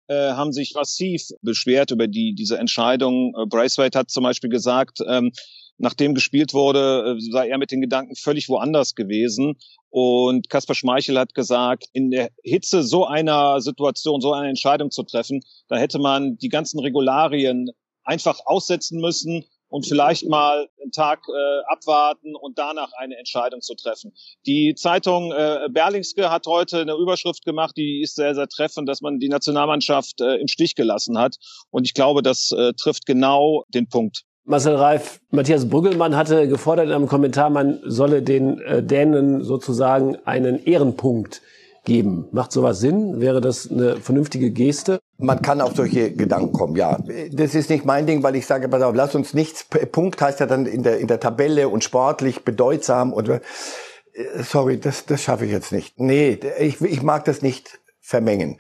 äh, 0.08 0.32
haben 0.34 0.54
sich 0.54 0.74
massiv 0.76 1.24
beschwert 1.42 1.90
über 1.90 2.08
die 2.08 2.36
diese 2.36 2.60
Entscheidung. 2.60 3.34
Äh, 3.36 3.48
Braithwaite 3.48 3.98
hat 3.98 4.12
zum 4.12 4.24
Beispiel 4.24 4.52
gesagt, 4.52 5.00
ähm, 5.08 5.32
nachdem 5.80 6.14
gespielt 6.14 6.54
wurde, 6.54 7.18
äh, 7.18 7.32
sei 7.32 7.50
er 7.50 7.58
mit 7.58 7.72
den 7.72 7.82
Gedanken 7.82 8.16
völlig 8.16 8.50
woanders 8.50 8.94
gewesen. 8.94 9.56
Und 9.90 10.48
Kaspar 10.52 10.76
Schmeichel 10.76 11.18
hat 11.18 11.34
gesagt, 11.34 11.88
in 11.92 12.12
der 12.12 12.30
Hitze 12.44 12.84
so 12.84 13.08
einer 13.08 13.60
Situation, 13.60 14.22
so 14.22 14.32
eine 14.34 14.50
Entscheidung 14.50 14.92
zu 14.92 15.02
treffen, 15.02 15.42
da 15.70 15.78
hätte 15.78 15.98
man 15.98 16.38
die 16.38 16.50
ganzen 16.50 16.80
Regularien 16.80 17.72
einfach 18.04 18.42
aussetzen 18.46 19.02
müssen 19.02 19.46
und 19.70 19.88
vielleicht 19.88 20.28
mal 20.28 20.68
einen 20.82 20.92
Tag 20.92 21.22
äh, 21.28 21.72
abwarten 21.72 22.36
und 22.36 22.58
danach 22.58 22.92
eine 22.98 23.18
Entscheidung 23.18 23.62
zu 23.62 23.76
treffen. 23.76 24.14
Die 24.46 24.76
Zeitung 24.76 25.32
äh, 25.32 25.70
Berlingske 25.72 26.30
hat 26.30 26.48
heute 26.48 26.82
eine 26.82 26.94
Überschrift 26.94 27.46
gemacht, 27.46 27.78
die 27.78 28.02
ist 28.02 28.16
sehr, 28.16 28.36
sehr 28.36 28.48
treffend, 28.48 28.90
dass 28.90 29.02
man 29.02 29.20
die 29.20 29.30
Nationalmannschaft 29.30 30.22
äh, 30.22 30.36
im 30.36 30.48
Stich 30.48 30.76
gelassen 30.76 31.18
hat. 31.18 31.38
Und 31.70 31.86
ich 31.86 31.94
glaube, 31.94 32.22
das 32.22 32.52
äh, 32.52 32.74
trifft 32.74 33.06
genau 33.06 33.64
den 33.74 33.88
Punkt. 33.88 34.24
Marcel 34.46 34.76
Reif, 34.76 35.20
Matthias 35.30 35.70
Brüggelmann 35.70 36.16
hatte 36.16 36.48
gefordert 36.48 36.88
in 36.88 36.94
einem 36.94 37.08
Kommentar, 37.08 37.52
man 37.52 37.80
solle 37.84 38.24
den 38.24 38.60
äh, 38.62 38.82
Dänen 38.82 39.44
sozusagen 39.44 40.16
einen 40.26 40.66
Ehrenpunkt 40.66 41.44
geben. 41.86 42.28
Macht 42.32 42.52
sowas 42.52 42.80
Sinn? 42.80 43.20
Wäre 43.20 43.42
das 43.42 43.70
eine 43.70 43.98
vernünftige 43.98 44.52
Geste? 44.52 45.00
Man 45.18 45.42
kann 45.42 45.62
auf 45.62 45.76
solche 45.76 46.12
Gedanken 46.14 46.54
kommen, 46.54 46.76
ja. 46.76 46.98
Das 47.32 47.56
ist 47.56 47.70
nicht 47.70 47.86
mein 47.86 48.06
Ding, 48.06 48.24
weil 48.24 48.36
ich 48.36 48.46
sage, 48.46 48.70
pass 48.70 48.82
auf, 48.82 48.96
lass 48.96 49.16
uns 49.16 49.34
nichts, 49.34 49.66
Punkt 49.92 50.22
heißt 50.22 50.40
ja 50.40 50.46
dann 50.46 50.66
in 50.66 50.84
der, 50.84 51.00
in 51.00 51.08
der 51.08 51.20
Tabelle 51.20 51.70
und 51.70 51.84
sportlich 51.84 52.46
bedeutsam 52.46 53.14
und, 53.14 53.30
äh, 53.30 53.40
sorry, 54.42 54.80
das, 54.80 55.06
das 55.06 55.22
schaffe 55.22 55.46
ich 55.46 55.52
jetzt 55.52 55.72
nicht. 55.72 56.00
Nee, 56.00 56.40
ich, 56.60 56.82
ich 56.82 57.02
mag 57.02 57.26
das 57.26 57.42
nicht 57.42 57.80
vermengen. 58.00 58.60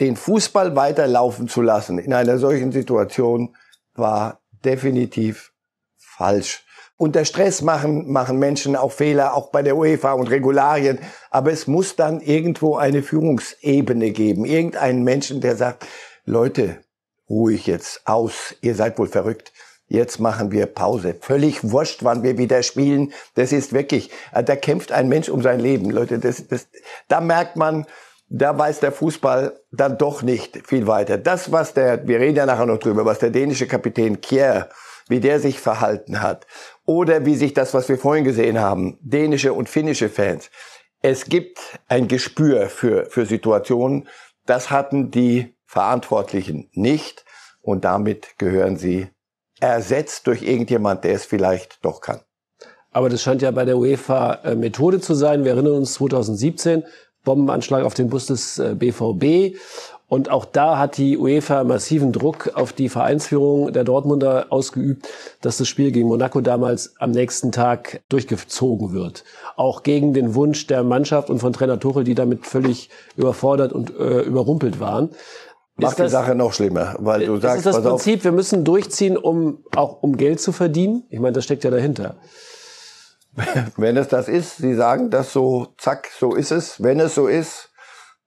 Den 0.00 0.16
Fußball 0.16 0.76
weiterlaufen 0.76 1.48
zu 1.48 1.60
lassen 1.60 1.98
in 1.98 2.12
einer 2.12 2.38
solchen 2.38 2.72
Situation 2.72 3.56
war 3.94 4.40
definitiv 4.64 5.52
falsch. 5.96 6.64
Unter 7.00 7.24
Stress 7.24 7.62
machen, 7.62 8.10
machen 8.10 8.40
Menschen 8.40 8.74
auch 8.74 8.90
Fehler, 8.90 9.34
auch 9.34 9.50
bei 9.50 9.62
der 9.62 9.76
UEFA 9.76 10.14
und 10.14 10.28
Regularien. 10.30 10.98
Aber 11.30 11.52
es 11.52 11.68
muss 11.68 11.94
dann 11.94 12.20
irgendwo 12.20 12.74
eine 12.74 13.04
Führungsebene 13.04 14.10
geben. 14.10 14.44
Irgendeinen 14.44 15.04
Menschen, 15.04 15.40
der 15.40 15.54
sagt, 15.54 15.86
Leute, 16.24 16.78
ruhig 17.30 17.68
jetzt 17.68 18.02
aus. 18.04 18.56
Ihr 18.62 18.74
seid 18.74 18.98
wohl 18.98 19.06
verrückt. 19.06 19.52
Jetzt 19.86 20.18
machen 20.18 20.50
wir 20.50 20.66
Pause. 20.66 21.14
Völlig 21.18 21.70
wurscht, 21.70 22.02
wann 22.02 22.24
wir 22.24 22.36
wieder 22.36 22.64
spielen. 22.64 23.12
Das 23.34 23.52
ist 23.52 23.72
wirklich, 23.72 24.10
äh, 24.34 24.42
da 24.42 24.56
kämpft 24.56 24.90
ein 24.90 25.08
Mensch 25.08 25.28
um 25.28 25.40
sein 25.40 25.60
Leben. 25.60 25.90
Leute, 25.90 26.18
das, 26.18 26.48
das, 26.48 26.66
da 27.06 27.20
merkt 27.20 27.54
man, 27.54 27.86
da 28.28 28.58
weiß 28.58 28.80
der 28.80 28.92
Fußball 28.92 29.58
dann 29.70 29.96
doch 29.96 30.22
nicht 30.22 30.66
viel 30.66 30.88
weiter. 30.88 31.16
Das, 31.16 31.52
was 31.52 31.74
der, 31.74 32.06
wir 32.08 32.18
reden 32.18 32.36
ja 32.36 32.44
nachher 32.44 32.66
noch 32.66 32.78
drüber, 32.78 33.04
was 33.06 33.20
der 33.20 33.30
dänische 33.30 33.66
Kapitän 33.66 34.20
Kjær, 34.20 34.68
wie 35.08 35.20
der 35.20 35.40
sich 35.40 35.58
verhalten 35.60 36.20
hat 36.20 36.46
oder 36.88 37.26
wie 37.26 37.36
sich 37.36 37.52
das, 37.52 37.74
was 37.74 37.90
wir 37.90 37.98
vorhin 37.98 38.24
gesehen 38.24 38.58
haben, 38.58 38.96
dänische 39.02 39.52
und 39.52 39.68
finnische 39.68 40.08
Fans. 40.08 40.50
Es 41.02 41.26
gibt 41.26 41.58
ein 41.86 42.08
Gespür 42.08 42.70
für, 42.70 43.04
für 43.04 43.26
Situationen. 43.26 44.08
Das 44.46 44.70
hatten 44.70 45.10
die 45.10 45.54
Verantwortlichen 45.66 46.70
nicht. 46.72 47.26
Und 47.60 47.84
damit 47.84 48.38
gehören 48.38 48.78
sie 48.78 49.08
ersetzt 49.60 50.26
durch 50.26 50.42
irgendjemand, 50.42 51.04
der 51.04 51.12
es 51.12 51.26
vielleicht 51.26 51.84
doch 51.84 52.00
kann. 52.00 52.20
Aber 52.90 53.10
das 53.10 53.20
scheint 53.20 53.42
ja 53.42 53.50
bei 53.50 53.66
der 53.66 53.76
UEFA 53.76 54.36
äh, 54.44 54.54
Methode 54.54 54.98
zu 54.98 55.12
sein. 55.12 55.44
Wir 55.44 55.52
erinnern 55.52 55.74
uns 55.74 55.92
2017, 55.92 56.84
Bombenanschlag 57.22 57.84
auf 57.84 57.92
den 57.92 58.08
Bus 58.08 58.26
des 58.26 58.62
BVB. 58.76 59.58
Und 60.08 60.30
auch 60.30 60.46
da 60.46 60.78
hat 60.78 60.96
die 60.96 61.18
UEFA 61.18 61.64
massiven 61.64 62.12
Druck 62.12 62.52
auf 62.54 62.72
die 62.72 62.88
Vereinsführung 62.88 63.74
der 63.74 63.84
Dortmunder 63.84 64.46
ausgeübt, 64.48 65.06
dass 65.42 65.58
das 65.58 65.68
Spiel 65.68 65.92
gegen 65.92 66.08
Monaco 66.08 66.40
damals 66.40 66.94
am 66.98 67.10
nächsten 67.10 67.52
Tag 67.52 68.00
durchgezogen 68.08 68.92
wird. 68.92 69.24
Auch 69.56 69.82
gegen 69.82 70.14
den 70.14 70.34
Wunsch 70.34 70.66
der 70.66 70.82
Mannschaft 70.82 71.28
und 71.28 71.40
von 71.40 71.52
Trainer 71.52 71.78
Tuchel, 71.78 72.04
die 72.04 72.14
damit 72.14 72.46
völlig 72.46 72.88
überfordert 73.16 73.74
und 73.74 73.90
äh, 73.98 74.20
überrumpelt 74.22 74.80
waren. 74.80 75.10
Macht 75.76 75.98
die 75.98 76.08
Sache 76.08 76.34
noch 76.34 76.54
schlimmer, 76.54 76.96
weil 76.98 77.26
du 77.26 77.36
sagst, 77.36 77.58
ist 77.58 77.66
das 77.66 77.82
Prinzip, 77.82 78.20
auf. 78.20 78.24
wir 78.24 78.32
müssen 78.32 78.64
durchziehen, 78.64 79.16
um 79.16 79.58
auch 79.76 80.02
um 80.02 80.16
Geld 80.16 80.40
zu 80.40 80.52
verdienen. 80.52 81.04
Ich 81.10 81.20
meine, 81.20 81.34
das 81.34 81.44
steckt 81.44 81.64
ja 81.64 81.70
dahinter. 81.70 82.16
Wenn 83.76 83.96
es 83.96 84.08
das 84.08 84.26
ist, 84.26 84.56
Sie 84.56 84.74
sagen 84.74 85.10
das 85.10 85.32
so, 85.32 85.68
zack, 85.76 86.08
so 86.18 86.34
ist 86.34 86.50
es. 86.50 86.82
Wenn 86.82 86.98
es 86.98 87.14
so 87.14 87.28
ist, 87.28 87.68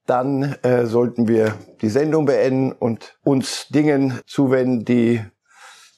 dann 0.06 0.56
äh, 0.62 0.86
sollten 0.86 1.28
wir 1.28 1.54
die 1.80 1.88
Sendung 1.88 2.26
beenden 2.26 2.72
und 2.72 3.16
uns 3.22 3.68
Dingen 3.68 4.20
zuwenden, 4.26 4.84
die 4.84 5.20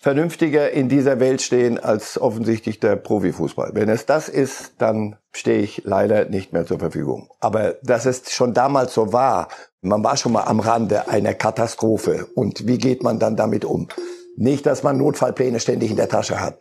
vernünftiger 0.04 0.70
in 0.70 0.90
dieser 0.90 1.18
Welt 1.18 1.40
stehen 1.40 1.78
als 1.82 2.20
offensichtlich 2.20 2.78
der 2.78 2.96
Profifußball. 2.96 3.70
Wenn 3.72 3.88
es 3.88 4.04
das 4.04 4.28
ist, 4.28 4.74
dann 4.76 5.16
stehe 5.32 5.62
ich 5.62 5.80
leider 5.84 6.26
nicht 6.26 6.52
mehr 6.52 6.66
zur 6.66 6.78
Verfügung. 6.78 7.30
Aber 7.40 7.76
dass 7.82 8.04
es 8.04 8.30
schon 8.30 8.52
damals 8.52 8.92
so 8.92 9.14
war, 9.14 9.48
man 9.80 10.04
war 10.04 10.18
schon 10.18 10.32
mal 10.32 10.44
am 10.44 10.60
Rande 10.60 11.08
einer 11.08 11.32
Katastrophe. 11.32 12.26
Und 12.34 12.66
wie 12.66 12.76
geht 12.76 13.02
man 13.02 13.18
dann 13.18 13.34
damit 13.34 13.64
um? 13.64 13.88
Nicht, 14.36 14.66
dass 14.66 14.82
man 14.82 14.98
Notfallpläne 14.98 15.58
ständig 15.58 15.90
in 15.90 15.96
der 15.96 16.10
Tasche 16.10 16.38
hat. 16.38 16.58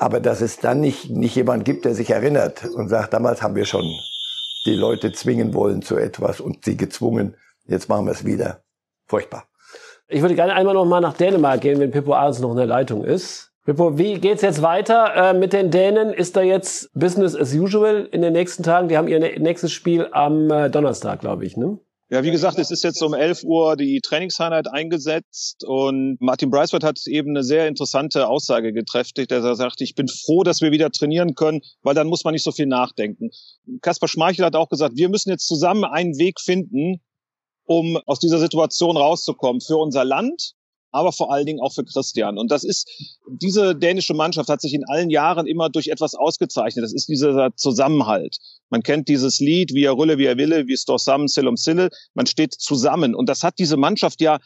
Aber 0.00 0.18
dass 0.18 0.40
es 0.40 0.56
dann 0.56 0.80
nicht, 0.80 1.10
nicht 1.10 1.36
jemand 1.36 1.64
gibt, 1.64 1.84
der 1.84 1.94
sich 1.94 2.10
erinnert 2.10 2.64
und 2.64 2.88
sagt, 2.88 3.12
damals 3.12 3.40
haben 3.40 3.54
wir 3.54 3.66
schon 3.66 3.84
die 4.66 4.74
Leute 4.74 5.12
zwingen 5.12 5.54
wollen 5.54 5.82
zu 5.82 5.96
etwas 5.96 6.40
und 6.40 6.64
sie 6.64 6.76
gezwungen. 6.76 7.36
Jetzt 7.66 7.88
machen 7.88 8.06
wir 8.06 8.12
es 8.12 8.24
wieder. 8.24 8.62
Furchtbar. 9.06 9.44
Ich 10.08 10.22
würde 10.22 10.34
gerne 10.34 10.54
einmal 10.54 10.74
noch 10.74 10.84
mal 10.84 11.00
nach 11.00 11.16
Dänemark 11.16 11.60
gehen, 11.60 11.78
wenn 11.78 11.90
Pippo 11.90 12.14
Ahrens 12.14 12.40
noch 12.40 12.50
in 12.50 12.56
der 12.56 12.66
Leitung 12.66 13.04
ist. 13.04 13.52
Pippo, 13.64 13.98
wie 13.98 14.18
geht's 14.18 14.42
jetzt 14.42 14.62
weiter 14.62 15.14
äh, 15.14 15.34
mit 15.34 15.52
den 15.52 15.70
Dänen? 15.70 16.12
Ist 16.12 16.36
da 16.36 16.42
jetzt 16.42 16.92
Business 16.94 17.36
as 17.36 17.54
usual 17.54 18.08
in 18.10 18.22
den 18.22 18.32
nächsten 18.32 18.62
Tagen? 18.62 18.88
Die 18.88 18.96
haben 18.96 19.06
ihr 19.06 19.20
nächstes 19.38 19.70
Spiel 19.72 20.08
am 20.12 20.50
äh, 20.50 20.70
Donnerstag, 20.70 21.20
glaube 21.20 21.44
ich, 21.44 21.56
ne? 21.56 21.78
Ja, 22.12 22.24
wie 22.24 22.32
gesagt, 22.32 22.58
es 22.58 22.72
ist 22.72 22.82
jetzt 22.82 23.00
um 23.04 23.14
11 23.14 23.44
Uhr 23.44 23.76
die 23.76 24.00
Trainingseinheit 24.00 24.66
eingesetzt 24.66 25.62
und 25.64 26.20
Martin 26.20 26.50
Breisford 26.50 26.82
hat 26.82 27.06
eben 27.06 27.30
eine 27.30 27.44
sehr 27.44 27.68
interessante 27.68 28.26
Aussage 28.26 28.72
getrefftigt. 28.72 29.30
Er 29.30 29.54
sagt, 29.54 29.80
ich 29.80 29.94
bin 29.94 30.08
froh, 30.08 30.42
dass 30.42 30.60
wir 30.60 30.72
wieder 30.72 30.90
trainieren 30.90 31.36
können, 31.36 31.60
weil 31.82 31.94
dann 31.94 32.08
muss 32.08 32.24
man 32.24 32.32
nicht 32.32 32.42
so 32.42 32.50
viel 32.50 32.66
nachdenken. 32.66 33.30
Kaspar 33.80 34.08
Schmeichel 34.08 34.44
hat 34.44 34.56
auch 34.56 34.68
gesagt, 34.68 34.96
wir 34.96 35.08
müssen 35.08 35.30
jetzt 35.30 35.46
zusammen 35.46 35.84
einen 35.84 36.18
Weg 36.18 36.40
finden, 36.40 37.00
um 37.64 37.96
aus 38.06 38.18
dieser 38.18 38.40
Situation 38.40 38.96
rauszukommen 38.96 39.60
für 39.60 39.76
unser 39.76 40.04
Land, 40.04 40.54
aber 40.92 41.12
vor 41.12 41.32
allen 41.32 41.46
Dingen 41.46 41.60
auch 41.60 41.72
für 41.72 41.84
Christian. 41.84 42.38
Und 42.38 42.50
das 42.50 42.64
ist, 42.64 42.88
diese 43.28 43.74
dänische 43.74 44.14
Mannschaft 44.14 44.48
hat 44.48 44.60
sich 44.60 44.74
in 44.74 44.84
allen 44.88 45.10
Jahren 45.10 45.46
immer 45.46 45.68
durch 45.68 45.88
etwas 45.88 46.14
ausgezeichnet. 46.14 46.84
Das 46.84 46.92
ist 46.92 47.08
dieser 47.08 47.50
Zusammenhalt. 47.56 48.38
Man 48.70 48.82
kennt 48.82 49.08
dieses 49.08 49.40
Lied, 49.40 49.74
wie 49.74 49.84
er 49.84 49.92
rulle, 49.92 50.18
wie 50.18 50.26
er 50.26 50.36
wille, 50.36 50.66
wie 50.66 50.72
es 50.72 50.84
doch 50.84 50.98
zusammen, 50.98 51.28
Sill 51.28 51.48
um 51.48 51.56
Sille. 51.56 51.90
Man 52.14 52.26
steht 52.26 52.54
zusammen. 52.54 53.14
Und 53.14 53.28
das 53.28 53.42
hat 53.42 53.58
diese 53.58 53.76
Mannschaft 53.76 54.20
ja 54.20 54.38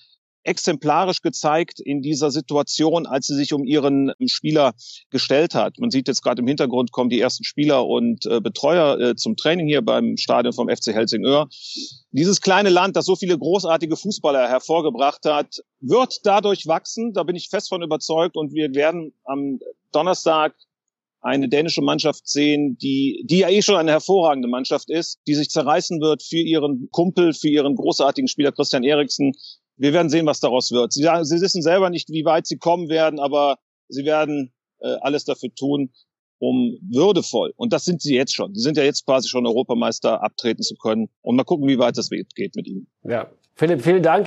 exemplarisch 0.45 1.23
gezeigt 1.23 1.81
in 1.81 2.03
dieser 2.03 2.31
Situation, 2.31 3.07
als 3.07 3.27
sie 3.27 3.35
sich 3.35 3.53
um 3.53 3.65
ihren 3.65 4.13
Spieler 4.27 4.75
gestellt 5.11 5.55
hat. 5.55 5.79
Man 5.79 5.91
sieht 5.91 6.07
jetzt 6.07 6.23
gerade 6.23 6.43
im 6.43 6.47
Hintergrund 6.47 6.93
kommen 6.93 7.11
die 7.11 7.21
ersten 7.21 7.45
Spieler 7.45 7.87
und 7.87 8.27
äh, 8.27 8.41
Betreuer 8.41 9.01
äh, 9.01 9.17
zum 9.17 9.37
Training 9.37 9.67
hier 9.67 9.83
beim 9.83 10.17
Stadion 10.17 10.53
vom 10.53 10.69
FC 10.69 10.89
Helsingör. 10.89 11.49
Dieses 12.13 12.41
kleine 12.41 12.69
Land, 12.69 12.97
das 12.97 13.07
so 13.07 13.17
viele 13.17 13.39
großartige 13.39 13.97
Fußballer 13.97 14.49
hervorgebracht 14.49 15.25
hat, 15.25 15.63
wird 15.81 16.21
dadurch 16.25 16.67
wachsen. 16.67 17.13
Da 17.13 17.23
bin 17.23 17.37
ich 17.37 17.49
fest 17.49 17.69
von 17.69 17.83
überzeugt 17.83 18.37
und 18.37 18.53
wir 18.53 18.75
werden 18.75 19.13
am 19.25 19.59
Donnerstag 19.93 20.55
eine 21.25 21.49
dänische 21.49 21.81
Mannschaft 21.81 22.29
sehen, 22.29 22.77
die, 22.77 23.25
die 23.27 23.39
ja 23.39 23.49
eh 23.49 23.63
schon 23.63 23.77
eine 23.77 23.93
hervorragende 23.93 24.47
Mannschaft 24.47 24.91
ist, 24.91 25.21
die 25.27 25.35
sich 25.35 25.49
zerreißen 25.49 26.03
wird 26.03 26.23
für 26.23 26.37
ihren 26.39 26.91
Kumpel, 26.91 27.33
für 27.33 27.49
ihren 27.49 27.77
großartigen 27.77 28.29
Spieler 28.29 28.53
Christian 28.53 28.85
Eriksen, 28.85 29.33
wir 29.77 29.93
werden 29.93 30.09
sehen, 30.09 30.27
was 30.27 30.41
daraus 30.41 30.71
wird. 30.71 30.93
Sie, 30.93 31.03
sie 31.03 31.41
wissen 31.41 31.63
selber 31.63 31.91
nicht, 31.91 32.09
wie 32.11 32.25
weit 32.25 32.47
sie 32.47 32.59
kommen 32.59 32.89
werden, 32.89 33.19
aber 33.19 33.57
sie 33.89 34.05
werden 34.05 34.53
äh, 34.81 34.97
alles 35.01 35.25
dafür 35.25 35.51
tun, 35.55 35.91
um 36.39 36.79
würdevoll, 36.91 37.53
und 37.57 37.73
das 37.73 37.85
sind 37.85 38.03
sie 38.03 38.15
jetzt 38.15 38.35
schon, 38.35 38.55
sie 38.55 38.61
sind 38.61 38.77
ja 38.77 38.83
jetzt 38.83 39.07
quasi 39.07 39.29
schon 39.29 39.47
Europameister, 39.47 40.23
abtreten 40.23 40.63
zu 40.63 40.75
können. 40.75 41.09
Und 41.23 41.37
mal 41.37 41.45
gucken, 41.45 41.67
wie 41.69 41.79
weit 41.79 41.97
das 41.97 42.11
geht 42.11 42.55
mit 42.57 42.67
ihnen. 42.67 42.87
Ja, 43.03 43.31
Philipp, 43.55 43.83
vielen 43.83 44.03
Dank. 44.03 44.27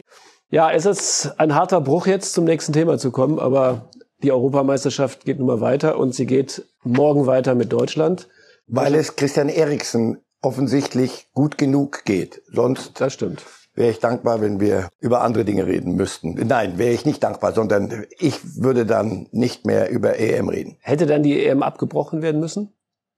Ja, 0.50 0.72
es 0.72 0.86
ist 0.86 1.34
ein 1.38 1.54
harter 1.54 1.82
Bruch 1.82 2.08
jetzt 2.08 2.34
zum 2.34 2.46
nächsten 2.46 2.74
Thema 2.74 2.98
zu 2.98 3.12
kommen, 3.12 3.38
aber 3.38 3.92
die 4.24 4.32
Europameisterschaft 4.32 5.26
geht 5.26 5.38
nun 5.38 5.48
mal 5.48 5.62
weiter 5.62 6.00
und 6.00 6.16
sie 6.16 6.26
geht 6.26 6.64
morgen 6.84 7.28
weiter 7.28 7.54
mit 7.54 7.72
Deutschland. 7.72 8.28
Weil 8.66 8.96
es 8.96 9.16
Christian 9.16 9.50
Eriksen 9.50 10.18
offensichtlich 10.42 11.28
gut 11.34 11.58
genug 11.58 12.04
geht. 12.06 12.42
Sonst 12.52 13.00
das 13.00 13.14
stimmt 13.14 13.44
wäre 13.78 13.92
ich 13.92 14.00
dankbar, 14.00 14.42
wenn 14.42 14.60
wir 14.60 14.90
über 15.00 15.22
andere 15.22 15.46
Dinge 15.46 15.68
reden 15.68 15.96
müssten. 15.96 16.34
Nein, 16.34 16.80
wäre 16.80 16.94
ich 16.94 17.06
nicht 17.06 17.24
dankbar, 17.24 17.54
sondern 17.54 18.06
ich 18.18 18.62
würde 18.62 18.88
dann 18.88 19.28
nicht 19.32 19.66
mehr 19.66 19.90
über 19.90 20.18
EM 20.18 20.50
reden. 20.50 20.78
Hätte 20.82 21.06
dann 21.06 21.22
die 21.22 21.46
EM 21.46 21.62
abgebrochen 21.62 22.24
werden 22.24 22.42
müssen? 22.42 22.74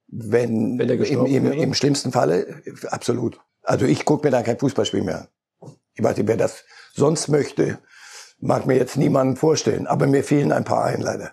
Wenn, 0.06 0.78
wenn 0.78 0.88
im, 0.90 1.26
im, 1.26 1.52
im, 1.52 1.74
schlimmsten 1.74 2.12
Falle, 2.12 2.62
absolut. 2.88 3.40
Also 3.62 3.86
ich 3.86 4.04
gucke 4.04 4.26
mir 4.26 4.30
da 4.30 4.42
kein 4.42 4.58
Fußballspiel 4.58 5.02
mehr 5.02 5.28
an. 5.60 5.76
Ich 5.94 6.04
weiß 6.04 6.16
nicht, 6.18 6.28
wer 6.28 6.36
das 6.36 6.64
sonst 6.92 7.28
möchte, 7.28 7.78
mag 8.38 8.66
mir 8.66 8.76
jetzt 8.76 8.96
niemanden 8.96 9.36
vorstellen. 9.36 9.86
Aber 9.86 10.06
mir 10.06 10.24
fehlen 10.24 10.52
ein 10.52 10.64
paar 10.64 10.84
ein, 10.84 11.00
leider. 11.00 11.32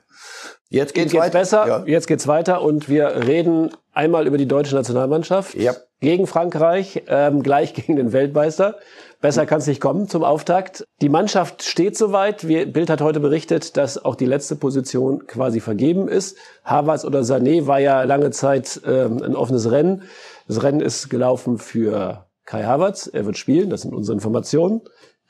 Jetzt 0.69 0.93
geht's, 0.93 1.13
geht's 1.13 1.31
besser. 1.31 1.67
Ja. 1.67 1.83
Jetzt 1.86 2.07
geht's 2.07 2.27
weiter 2.27 2.62
und 2.62 2.89
wir 2.89 3.25
reden 3.25 3.71
einmal 3.93 4.27
über 4.27 4.38
die 4.38 4.47
deutsche 4.47 4.75
Nationalmannschaft 4.75 5.55
ja. 5.55 5.74
gegen 6.01 6.27
Frankreich, 6.27 7.03
ähm, 7.07 7.41
gleich 7.41 7.74
gegen 7.74 7.95
den 7.95 8.12
Weltmeister. 8.12 8.75
Besser 9.21 9.45
kann 9.45 9.59
es 9.59 9.67
nicht 9.67 9.81
kommen 9.81 10.07
zum 10.07 10.24
Auftakt. 10.24 10.83
Die 11.01 11.09
Mannschaft 11.09 11.63
steht 11.63 11.97
soweit. 11.97 12.45
Bild 12.45 12.89
hat 12.89 13.01
heute 13.01 13.19
berichtet, 13.19 13.75
dass 13.75 14.03
auch 14.03 14.15
die 14.15 14.27
letzte 14.27 14.55
Position 14.55 15.25
quasi 15.25 15.59
vergeben 15.59 16.07
ist. 16.07 16.38
Havertz 16.63 17.03
oder 17.03 17.21
Sané 17.21 17.65
war 17.65 17.79
ja 17.79 18.03
lange 18.03 18.29
Zeit 18.29 18.81
ähm, 18.86 19.24
ein 19.24 19.36
offenes 19.36 19.71
Rennen. 19.71 20.03
Das 20.47 20.62
Rennen 20.62 20.81
ist 20.81 21.09
gelaufen 21.09 21.57
für 21.57 22.27
Kai 22.45 22.63
Havertz. 22.63 23.09
Er 23.12 23.25
wird 23.25 23.38
spielen. 23.38 23.69
Das 23.71 23.81
sind 23.81 23.95
unsere 23.95 24.13
Informationen. 24.13 24.81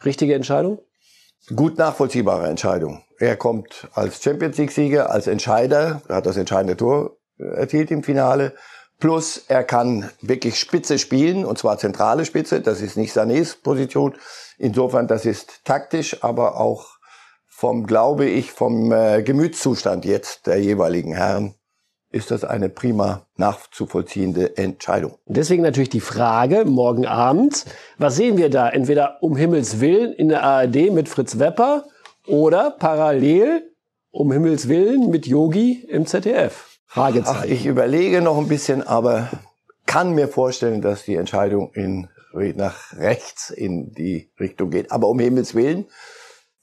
Richtige 0.04 0.36
Entscheidung? 0.36 0.80
Gut 1.56 1.78
nachvollziehbare 1.78 2.50
Entscheidung. 2.50 3.04
Er 3.20 3.38
kommt 3.38 3.88
als 3.94 4.22
Champions 4.22 4.58
League 4.58 4.72
Sieger, 4.72 5.12
als 5.12 5.28
Entscheider, 5.28 6.02
er 6.10 6.16
hat 6.18 6.26
das 6.26 6.36
entscheidende 6.36 6.76
Tor 6.76 7.18
erzielt 7.38 7.90
im 7.90 8.04
Finale. 8.04 8.54
Plus 9.00 9.46
er 9.48 9.64
kann 9.64 10.10
wirklich 10.22 10.60
Spitze 10.60 11.00
spielen, 11.00 11.46
und 11.46 11.58
zwar 11.58 11.78
zentrale 11.78 12.26
Spitze. 12.26 12.62
Das 12.62 12.82
ist 12.82 12.98
nicht 12.98 13.16
Sanés 13.16 13.56
Position. 13.62 14.16
Insofern, 14.58 15.08
das 15.08 15.26
ist 15.26 15.64
taktisch, 15.64 16.24
aber 16.24 16.60
auch 16.60 16.98
vom, 17.48 17.86
glaube 17.86 18.26
ich, 18.26 18.52
vom 18.52 18.92
äh, 18.92 19.24
Gemütszustand 19.24 20.04
jetzt 20.04 20.48
der 20.48 20.60
jeweiligen 20.60 21.14
Herren 21.14 21.56
ist 22.10 22.32
das 22.32 22.44
eine 22.44 22.70
prima 22.70 23.26
nachzuvollziehende 23.36 24.58
Entscheidung. 24.58 25.18
Deswegen 25.26 25.64
natürlich 25.64 25.90
die 25.90 26.00
Frage, 26.00 26.66
morgen 26.66 27.06
Abend, 27.06 27.66
was 27.98 28.16
sehen 28.16 28.38
wir 28.38 28.50
da? 28.50 28.70
Entweder 28.70 29.22
um 29.22 29.36
Himmels 29.36 29.82
Willen 29.82 30.14
in 30.14 30.30
der 30.30 30.44
ARD 30.44 30.92
mit 30.92 31.10
Fritz 31.10 31.38
Wepper 31.40 31.86
oder 32.26 32.72
parallel 32.72 33.74
um 34.12 34.32
Himmels 34.32 34.68
Willen 34.68 35.10
mit 35.10 35.28
Yogi 35.28 35.86
im 35.90 36.06
ZDF. 36.06 36.80
Fragezeichen. 36.88 37.40
Ach, 37.42 37.46
ich 37.46 37.66
überlege 37.66 38.22
noch 38.22 38.38
ein 38.38 38.48
bisschen, 38.48 38.82
aber 38.82 39.30
kann 39.86 40.14
mir 40.14 40.28
vorstellen, 40.28 40.82
dass 40.82 41.04
die 41.04 41.16
Entscheidung 41.16 41.72
in, 41.74 42.08
nach 42.56 42.94
rechts 42.94 43.50
in 43.50 43.92
die 43.94 44.32
Richtung 44.40 44.70
geht. 44.70 44.92
Aber 44.92 45.08
um 45.08 45.20
Himmels 45.20 45.54
Willen, 45.54 45.86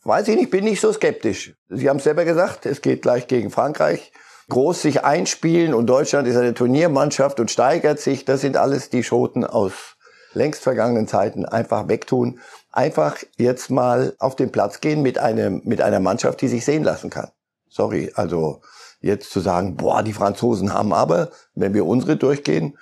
weiß 0.05 0.29
ich 0.29 0.37
nicht, 0.37 0.51
bin 0.51 0.67
ich 0.67 0.81
so 0.81 0.93
skeptisch. 0.93 1.55
Sie 1.69 1.89
haben 1.89 1.99
es 1.99 2.05
selber 2.05 2.25
gesagt, 2.25 2.65
es 2.67 2.81
geht 2.81 3.03
gleich 3.03 3.27
gegen 3.27 3.51
Frankreich. 3.51 4.13
Groß 4.51 4.83
sich 4.83 5.05
einspielen 5.05 5.75
und 5.75 5.87
Deutschland 5.87 6.29
ist 6.29 6.37
eine 6.37 6.55
Turniermannschaft 6.55 7.41
und 7.41 7.51
steigert 7.51 7.99
sich. 7.99 8.25
Das 8.25 8.41
sind 8.43 8.57
alles 8.57 8.91
die 8.91 9.03
Schoten 9.03 9.45
aus 9.45 9.97
längst 10.35 10.63
vergangenen 10.63 11.09
Zeiten. 11.09 11.45
Einfach 11.45 11.89
wegtun. 11.89 12.41
Einfach 12.73 13.17
jetzt 13.37 13.71
mal 13.71 14.15
auf 14.19 14.37
den 14.37 14.53
Platz 14.53 14.81
gehen 14.81 15.03
mit 15.03 15.19
einem, 15.19 15.63
mit 15.65 15.81
einer 15.81 16.01
Mannschaft, 16.01 16.41
die 16.41 16.49
sich 16.49 16.65
sehen 16.65 16.83
lassen 16.83 17.11
kann. 17.11 17.31
Sorry, 17.69 18.13
also 18.15 18.61
jetzt 19.01 19.31
zu 19.31 19.41
sagen, 19.41 19.77
boah, 19.77 20.03
die 20.03 20.13
Franzosen 20.13 20.73
haben 20.73 20.93
aber, 20.93 21.31
wenn 21.55 21.75
wir 21.75 21.87
unsere 21.87 22.17
durchgehen, 22.17 22.79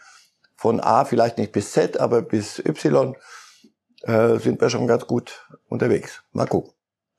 von 0.57 0.81
A 0.81 1.05
vielleicht 1.05 1.39
nicht 1.39 1.53
bis 1.53 1.73
Z, 1.73 1.99
aber 1.99 2.23
bis 2.23 2.59
Y, 2.59 3.17
äh, 4.03 4.39
sind 4.39 4.61
wir 4.61 4.71
schon 4.71 4.87
ganz 4.87 5.07
gut 5.07 5.47
unterwegs. 5.69 6.23
Mal 6.33 6.47
gucken. 6.47 6.73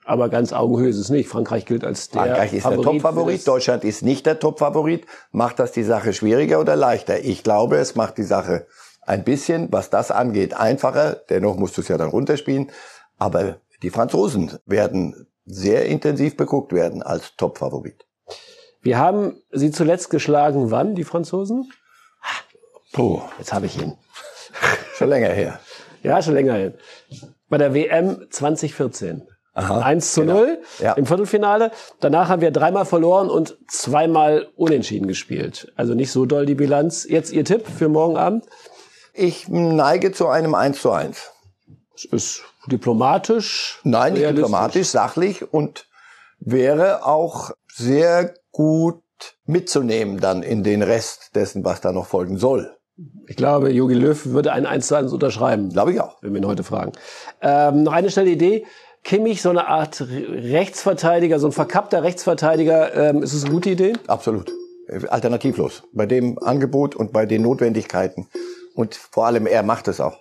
Aber 0.05 0.29
ganz 0.29 0.51
Augenhöhe 0.53 0.89
ist 0.89 0.97
es 0.97 1.09
nicht. 1.09 1.29
Frankreich 1.29 1.65
gilt 1.65 1.83
als 1.83 2.09
der 2.09 2.23
Frankreich 2.23 2.53
ist 2.53 2.63
Favorit 2.63 2.85
der 2.85 2.91
Top-Favorit. 2.93 3.47
Deutschland 3.47 3.83
ist 3.83 4.01
nicht 4.03 4.25
der 4.25 4.39
Top-Favorit. 4.39 5.05
Macht 5.31 5.59
das 5.59 5.71
die 5.71 5.83
Sache 5.83 6.13
schwieriger 6.13 6.59
oder 6.59 6.75
leichter? 6.75 7.23
Ich 7.23 7.43
glaube, 7.43 7.77
es 7.77 7.95
macht 7.95 8.17
die 8.17 8.23
Sache 8.23 8.67
ein 9.01 9.23
bisschen, 9.23 9.71
was 9.71 9.89
das 9.89 10.11
angeht, 10.11 10.53
einfacher. 10.53 11.21
Dennoch 11.29 11.55
musst 11.57 11.77
du 11.77 11.81
es 11.81 11.87
ja 11.87 11.97
dann 11.97 12.09
runterspielen. 12.09 12.71
Aber 13.17 13.57
die 13.81 13.89
Franzosen 13.89 14.57
werden 14.65 15.27
sehr 15.45 15.85
intensiv 15.85 16.37
beguckt 16.37 16.73
werden 16.73 17.03
als 17.03 17.35
Top-Favorit. 17.35 18.05
Wir 18.81 18.97
haben 18.97 19.41
sie 19.51 19.71
zuletzt 19.71 20.09
geschlagen, 20.09 20.71
wann, 20.71 20.95
die 20.95 21.03
Franzosen? 21.05 21.71
Puh, 22.91 23.21
Jetzt 23.39 23.53
habe 23.53 23.65
ich 23.65 23.81
ihn. 23.81 23.97
schon 24.95 25.09
länger 25.09 25.29
her. 25.29 25.59
Ja, 26.03 26.21
schon 26.21 26.33
länger 26.33 26.55
hin. 26.55 26.73
Bei 27.49 27.57
der 27.57 27.73
WM 27.73 28.27
2014. 28.29 29.27
Aha, 29.53 29.79
1 29.81 30.13
zu 30.13 30.21
genau. 30.21 30.33
0 30.39 30.61
Ja. 30.79 30.93
im 30.93 31.05
Viertelfinale. 31.05 31.71
Danach 31.99 32.29
haben 32.29 32.41
wir 32.41 32.51
dreimal 32.51 32.85
verloren 32.85 33.29
und 33.29 33.57
zweimal 33.67 34.47
unentschieden 34.55 35.07
gespielt. 35.07 35.71
Also 35.75 35.93
nicht 35.93 36.11
so 36.11 36.25
doll 36.25 36.45
die 36.45 36.55
Bilanz. 36.55 37.05
Jetzt 37.07 37.31
Ihr 37.31 37.45
Tipp 37.45 37.67
für 37.67 37.87
morgen 37.89 38.17
Abend? 38.17 38.45
Ich 39.13 39.47
neige 39.47 40.11
zu 40.11 40.27
einem 40.27 40.55
1 40.55 40.81
zu 40.81 40.91
1. 40.91 41.29
Es 41.95 42.05
ist 42.05 42.41
diplomatisch. 42.65 43.79
Nein, 43.83 44.13
nicht 44.13 44.27
diplomatisch, 44.27 44.87
sachlich 44.87 45.53
und 45.53 45.85
wäre 46.39 47.05
auch 47.05 47.51
sehr 47.71 48.33
gut 48.51 49.01
mitzunehmen 49.45 50.19
dann 50.19 50.41
in 50.43 50.63
den 50.63 50.81
Rest 50.81 51.35
dessen, 51.35 51.63
was 51.63 51.79
da 51.81 51.91
noch 51.91 52.07
folgen 52.07 52.37
soll. 52.37 52.75
Ich 53.27 53.35
glaube, 53.37 53.71
Jogi 53.71 53.95
Löw 53.95 54.25
würde 54.27 54.51
ein 54.51 54.65
1 54.65 54.87
zu 54.87 54.95
1 54.95 55.13
unterschreiben. 55.13 55.69
Glaube 55.69 55.93
ich 55.93 56.01
auch. 56.01 56.17
wenn 56.21 56.33
wir 56.33 56.41
ihn 56.41 56.47
heute 56.47 56.63
fragen. 56.63 56.91
Ähm, 57.41 57.83
noch 57.83 57.93
eine 57.93 58.09
schnelle 58.11 58.29
Idee. 58.31 58.65
Kimmich, 59.03 59.41
so 59.41 59.49
eine 59.49 59.67
Art 59.67 60.01
Re- 60.01 60.51
Rechtsverteidiger, 60.51 61.39
so 61.39 61.47
ein 61.47 61.51
verkappter 61.51 62.03
Rechtsverteidiger, 62.03 62.95
ähm, 63.09 63.23
ist 63.23 63.33
es 63.33 63.43
eine 63.43 63.53
gute 63.53 63.69
Idee? 63.71 63.93
Absolut. 64.07 64.51
Alternativlos. 65.09 65.83
Bei 65.93 66.05
dem 66.05 66.37
Angebot 66.39 66.95
und 66.95 67.11
bei 67.13 67.25
den 67.25 67.41
Notwendigkeiten. 67.41 68.27
Und 68.75 68.95
vor 68.95 69.25
allem, 69.27 69.45
er 69.47 69.63
macht 69.63 69.87
es 69.87 69.99
auch. 69.99 70.19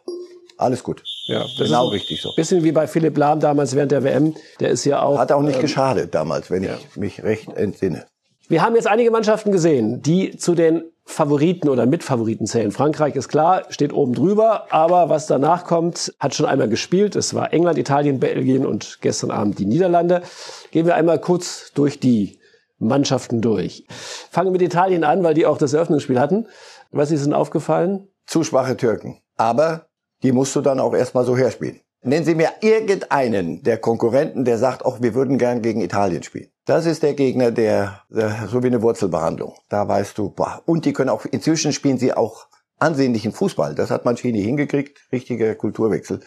Alles 0.58 0.82
gut. 0.84 1.02
Ja, 1.26 1.40
das 1.40 1.56
Genau 1.56 1.88
ist 1.88 1.94
richtig 1.94 2.22
so. 2.22 2.32
Bisschen 2.36 2.62
wie 2.62 2.72
bei 2.72 2.86
Philipp 2.86 3.16
Lahm 3.18 3.40
damals 3.40 3.74
während 3.74 3.90
der 3.92 4.04
WM. 4.04 4.34
Der 4.60 4.70
ist 4.70 4.84
ja 4.84 5.02
auch. 5.02 5.18
Hat 5.18 5.32
auch 5.32 5.42
nicht 5.42 5.60
geschadet 5.60 6.14
damals, 6.14 6.50
wenn 6.50 6.62
ich 6.62 6.96
mich 6.96 7.22
recht 7.24 7.52
entsinne. 7.56 8.06
Wir 8.48 8.62
haben 8.62 8.74
jetzt 8.76 8.86
einige 8.86 9.10
Mannschaften 9.10 9.50
gesehen, 9.50 10.02
die 10.02 10.36
zu 10.36 10.54
den 10.54 10.84
Favoriten 11.04 11.68
oder 11.68 11.84
Mitfavoriten 11.86 12.46
zählen. 12.46 12.70
Frankreich 12.70 13.16
ist 13.16 13.28
klar, 13.28 13.64
steht 13.70 13.92
oben 13.92 14.14
drüber, 14.14 14.66
aber 14.70 15.08
was 15.08 15.26
danach 15.26 15.64
kommt, 15.64 16.14
hat 16.18 16.34
schon 16.34 16.46
einmal 16.46 16.68
gespielt. 16.68 17.16
Es 17.16 17.34
war 17.34 17.52
England, 17.52 17.78
Italien, 17.78 18.20
Belgien 18.20 18.64
und 18.64 18.98
gestern 19.00 19.30
Abend 19.30 19.58
die 19.58 19.66
Niederlande. 19.66 20.22
Gehen 20.70 20.86
wir 20.86 20.94
einmal 20.94 21.20
kurz 21.20 21.72
durch 21.74 21.98
die 21.98 22.38
Mannschaften 22.78 23.40
durch. 23.40 23.86
Fangen 23.88 24.48
wir 24.48 24.52
mit 24.52 24.62
Italien 24.62 25.04
an, 25.04 25.22
weil 25.22 25.34
die 25.34 25.46
auch 25.46 25.58
das 25.58 25.72
Eröffnungsspiel 25.72 26.20
hatten. 26.20 26.46
Was 26.90 27.10
ist 27.10 27.24
Ihnen 27.24 27.34
aufgefallen? 27.34 28.08
Zu 28.26 28.44
schwache 28.44 28.76
Türken. 28.76 29.20
Aber 29.36 29.86
die 30.22 30.32
musst 30.32 30.54
du 30.54 30.60
dann 30.60 30.80
auch 30.80 30.94
erstmal 30.94 31.24
so 31.24 31.36
herspielen. 31.36 31.80
Nennen 32.02 32.24
Sie 32.24 32.34
mir 32.34 32.50
irgendeinen 32.60 33.62
der 33.62 33.78
Konkurrenten, 33.78 34.44
der 34.44 34.58
sagt, 34.58 34.84
auch 34.84 35.00
wir 35.00 35.14
würden 35.14 35.38
gern 35.38 35.62
gegen 35.62 35.80
Italien 35.80 36.22
spielen. 36.22 36.51
Das 36.64 36.86
ist 36.86 37.02
der 37.02 37.14
Gegner, 37.14 37.50
der, 37.50 38.02
der 38.08 38.46
so 38.48 38.62
wie 38.62 38.68
eine 38.68 38.82
Wurzelbehandlung. 38.82 39.54
Da 39.68 39.86
weißt 39.88 40.16
du, 40.18 40.30
boah. 40.30 40.62
Und 40.64 40.84
die 40.84 40.92
können 40.92 41.10
auch, 41.10 41.24
inzwischen 41.26 41.72
spielen 41.72 41.98
sie 41.98 42.12
auch 42.14 42.46
ansehnlichen 42.78 43.32
Fußball. 43.32 43.74
Das 43.74 43.90
hat 43.90 44.04
Mancini 44.04 44.42
hingekriegt. 44.42 45.00
Richtiger 45.12 45.54
Kulturwechsel. 45.54 46.20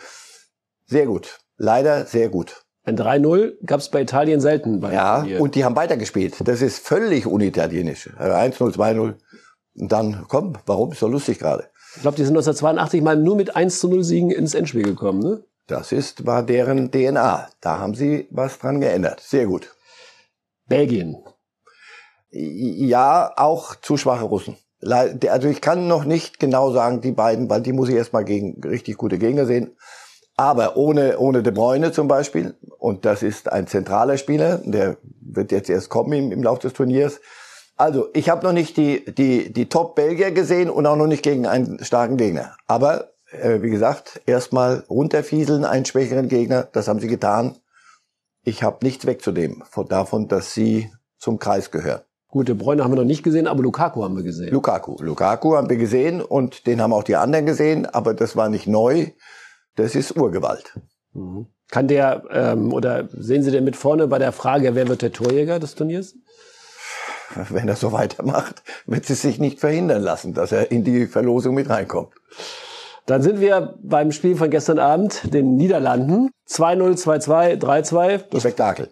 Sehr 0.88 1.06
gut. 1.06 1.40
Leider 1.58 2.06
sehr 2.06 2.30
gut. 2.30 2.64
Ein 2.84 2.98
3-0 2.98 3.54
gab 3.66 3.80
es 3.80 3.90
bei 3.90 4.02
Italien 4.02 4.42
selten. 4.42 4.80
Bei 4.82 4.94
Ja, 4.94 5.20
Turnier. 5.20 5.42
und 5.42 5.56
die 5.56 5.64
haben 5.66 5.76
weitergespielt. 5.76 6.36
Das 6.48 6.62
ist 6.62 6.86
völlig 6.86 7.26
unitalienisch. 7.26 8.10
Also 8.18 8.36
1-0, 8.36 8.76
2-0. 8.76 9.14
Und 9.78 9.92
dann, 9.92 10.26
komm, 10.28 10.58
warum? 10.66 10.92
Ist 10.92 11.02
doch 11.02 11.10
lustig 11.10 11.40
gerade. 11.40 11.70
ich 11.96 12.02
glaube, 12.02 12.18
die 12.18 12.24
sind 12.24 12.34
1982 12.36 13.02
mal 13.02 13.16
nur 13.16 13.36
mit 13.38 13.56
1 13.56 13.80
zu 13.80 13.88
0 13.90 14.04
Siegen 14.04 14.32
ins 14.32 14.54
Endspiel 14.54 14.84
gekommen. 14.84 15.20
Ne? 15.22 15.44
Das 15.68 15.92
ist, 15.92 16.26
war 16.28 16.44
deren 16.44 16.92
DNA. 16.92 17.50
Da 17.62 17.80
haben 17.80 17.96
sie 17.96 18.28
was 18.30 18.60
dran 18.60 18.80
geändert. 18.82 19.20
Sehr 19.22 19.48
gut. 19.48 19.75
Belgien. 20.68 21.18
Ja, 22.32 23.32
auch 23.38 23.76
zu 23.76 23.98
schwache 23.98 24.26
Russen. 24.26 24.58
Also 24.82 25.48
ich 25.48 25.62
kann 25.62 25.88
noch 25.88 26.06
nicht 26.06 26.40
genau 26.40 26.72
sagen, 26.72 27.02
die 27.02 27.12
beiden, 27.12 27.50
weil 27.50 27.62
die 27.62 27.74
muss 27.74 27.90
ich 27.90 27.96
erstmal 27.96 28.26
gegen 28.26 28.62
richtig 28.62 28.98
gute 28.98 29.18
Gegner 29.18 29.46
sehen. 29.46 29.76
Aber 30.38 30.76
ohne, 30.76 31.18
ohne 31.18 31.44
De 31.44 31.54
Bruyne 31.54 31.92
zum 31.92 32.08
Beispiel, 32.08 32.56
und 32.78 33.06
das 33.06 33.24
ist 33.24 33.52
ein 33.52 33.68
zentraler 33.68 34.18
Spieler, 34.18 34.60
der 34.66 34.98
wird 35.22 35.52
jetzt 35.52 35.70
erst 35.70 35.90
kommen 35.90 36.12
im, 36.12 36.32
im 36.32 36.44
Laufe 36.44 36.64
des 36.64 36.74
Turniers. 36.74 37.22
Also, 37.78 38.08
ich 38.14 38.30
habe 38.30 38.46
noch 38.46 38.54
nicht 38.54 38.78
die, 38.78 39.04
die, 39.06 39.52
die 39.52 39.68
Top-Belgier 39.68 40.32
gesehen 40.32 40.70
und 40.70 40.86
auch 40.86 40.96
noch 40.96 41.08
nicht 41.08 41.24
gegen 41.24 41.46
einen 41.46 41.84
starken 41.84 42.18
Gegner. 42.18 42.56
Aber, 42.68 43.12
äh, 43.32 43.62
wie 43.62 43.70
gesagt, 43.70 44.22
erstmal 44.26 44.84
runterfieseln, 44.90 45.66
einen 45.66 45.86
schwächeren 45.86 46.28
Gegner, 46.28 46.68
das 46.72 46.88
haben 46.88 47.00
sie 47.00 47.08
getan. 47.08 47.58
Ich 48.46 48.62
habe 48.62 48.86
nichts 48.86 49.06
wegzunehmen 49.06 49.64
von 49.70 49.88
davon, 49.88 50.28
dass 50.28 50.54
sie 50.54 50.92
zum 51.18 51.40
Kreis 51.40 51.72
gehören. 51.72 52.02
Gute 52.28 52.54
Bräune 52.54 52.84
haben 52.84 52.92
wir 52.92 52.98
noch 52.98 53.04
nicht 53.04 53.24
gesehen, 53.24 53.48
aber 53.48 53.64
Lukaku 53.64 54.04
haben 54.04 54.16
wir 54.16 54.24
gesehen. 54.24 54.54
Lukaku. 54.54 54.98
Lukaku 55.02 55.56
haben 55.56 55.70
wir 55.70 55.78
gesehen 55.78 56.22
und 56.22 56.68
den 56.68 56.80
haben 56.80 56.94
auch 56.94 57.04
die 57.04 57.16
anderen 57.16 57.46
gesehen, 57.46 57.86
aber 57.88 58.14
das 58.14 58.36
war 58.36 58.50
nicht 58.50 58.68
neu. 58.68 59.08
Das 59.76 59.96
ist 59.96 60.16
Urgewalt. 60.16 60.80
Mhm. 61.14 61.48
Kann 61.72 61.88
der, 61.88 62.24
ähm, 62.30 62.72
oder 62.72 63.10
sehen 63.12 63.42
Sie 63.42 63.50
denn 63.50 63.64
mit 63.64 63.76
vorne 63.76 64.08
bei 64.08 64.20
der 64.20 64.32
Frage, 64.32 64.76
wer 64.76 64.88
wird 64.88 65.02
der 65.02 65.12
Torjäger 65.12 65.60
des 65.60 65.74
Turniers? 65.74 66.14
Wenn 67.50 67.68
er 67.68 67.76
so 67.76 67.92
weitermacht, 67.92 68.62
wird 68.86 69.10
es 69.10 69.24
sich 69.24 69.40
nicht 69.40 69.60
verhindern 69.60 70.04
lassen, 70.04 70.36
dass 70.36 70.52
er 70.52 70.72
in 70.72 70.84
die 70.84 71.08
Verlosung 71.08 71.56
mit 71.56 71.70
reinkommt. 71.70 72.14
Dann 73.06 73.22
sind 73.22 73.40
wir 73.40 73.76
beim 73.84 74.12
Spiel 74.12 74.36
von 74.36 74.50
gestern 74.50 74.80
Abend, 74.80 75.32
den 75.32 75.56
Niederlanden. 75.56 76.32
2-0, 76.50 76.98
2-2, 77.04 77.60
3-2. 77.60 78.24
Das 78.32 78.42
Spektakel. 78.42 78.90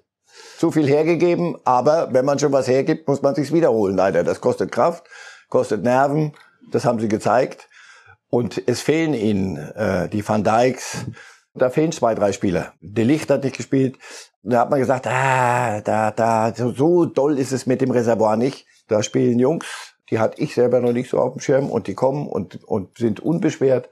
Zu 0.57 0.71
viel 0.71 0.87
hergegeben, 0.87 1.57
aber 1.63 2.13
wenn 2.13 2.25
man 2.25 2.39
schon 2.39 2.51
was 2.51 2.67
hergibt, 2.67 3.07
muss 3.07 3.21
man 3.21 3.35
sich's 3.35 3.51
wiederholen. 3.51 3.95
Leider, 3.95 4.23
das 4.23 4.39
kostet 4.39 4.71
Kraft, 4.71 5.03
kostet 5.49 5.83
Nerven. 5.83 6.33
Das 6.71 6.85
haben 6.85 6.99
sie 6.99 7.07
gezeigt. 7.07 7.69
Und 8.29 8.61
es 8.67 8.81
fehlen 8.81 9.13
ihnen 9.13 9.57
äh, 9.57 10.09
die 10.09 10.27
Van 10.27 10.43
Dijks. 10.43 11.05
Da 11.55 11.69
fehlen 11.69 11.91
zwei, 11.91 12.15
drei 12.15 12.31
Spieler. 12.31 12.73
De 12.81 13.03
Licht 13.03 13.29
hat 13.29 13.43
nicht 13.43 13.57
gespielt. 13.57 13.97
Da 14.41 14.61
hat 14.61 14.69
man 14.71 14.79
gesagt, 14.79 15.05
ah, 15.07 15.81
da, 15.81 16.11
da, 16.11 16.53
so, 16.55 16.71
so 16.71 17.05
doll 17.05 17.37
ist 17.37 17.51
es 17.51 17.65
mit 17.65 17.81
dem 17.81 17.91
Reservoir 17.91 18.37
nicht. 18.37 18.65
Da 18.87 19.03
spielen 19.03 19.39
Jungs, 19.39 19.92
die 20.13 20.19
hatte 20.19 20.39
ich 20.39 20.53
selber 20.53 20.79
noch 20.79 20.93
nicht 20.93 21.09
so 21.09 21.17
auf 21.17 21.33
dem 21.33 21.39
Schirm 21.39 21.71
und 21.71 21.87
die 21.87 21.95
kommen 21.95 22.27
und, 22.27 22.63
und 22.65 22.99
sind 22.99 23.19
unbeschwert 23.19 23.89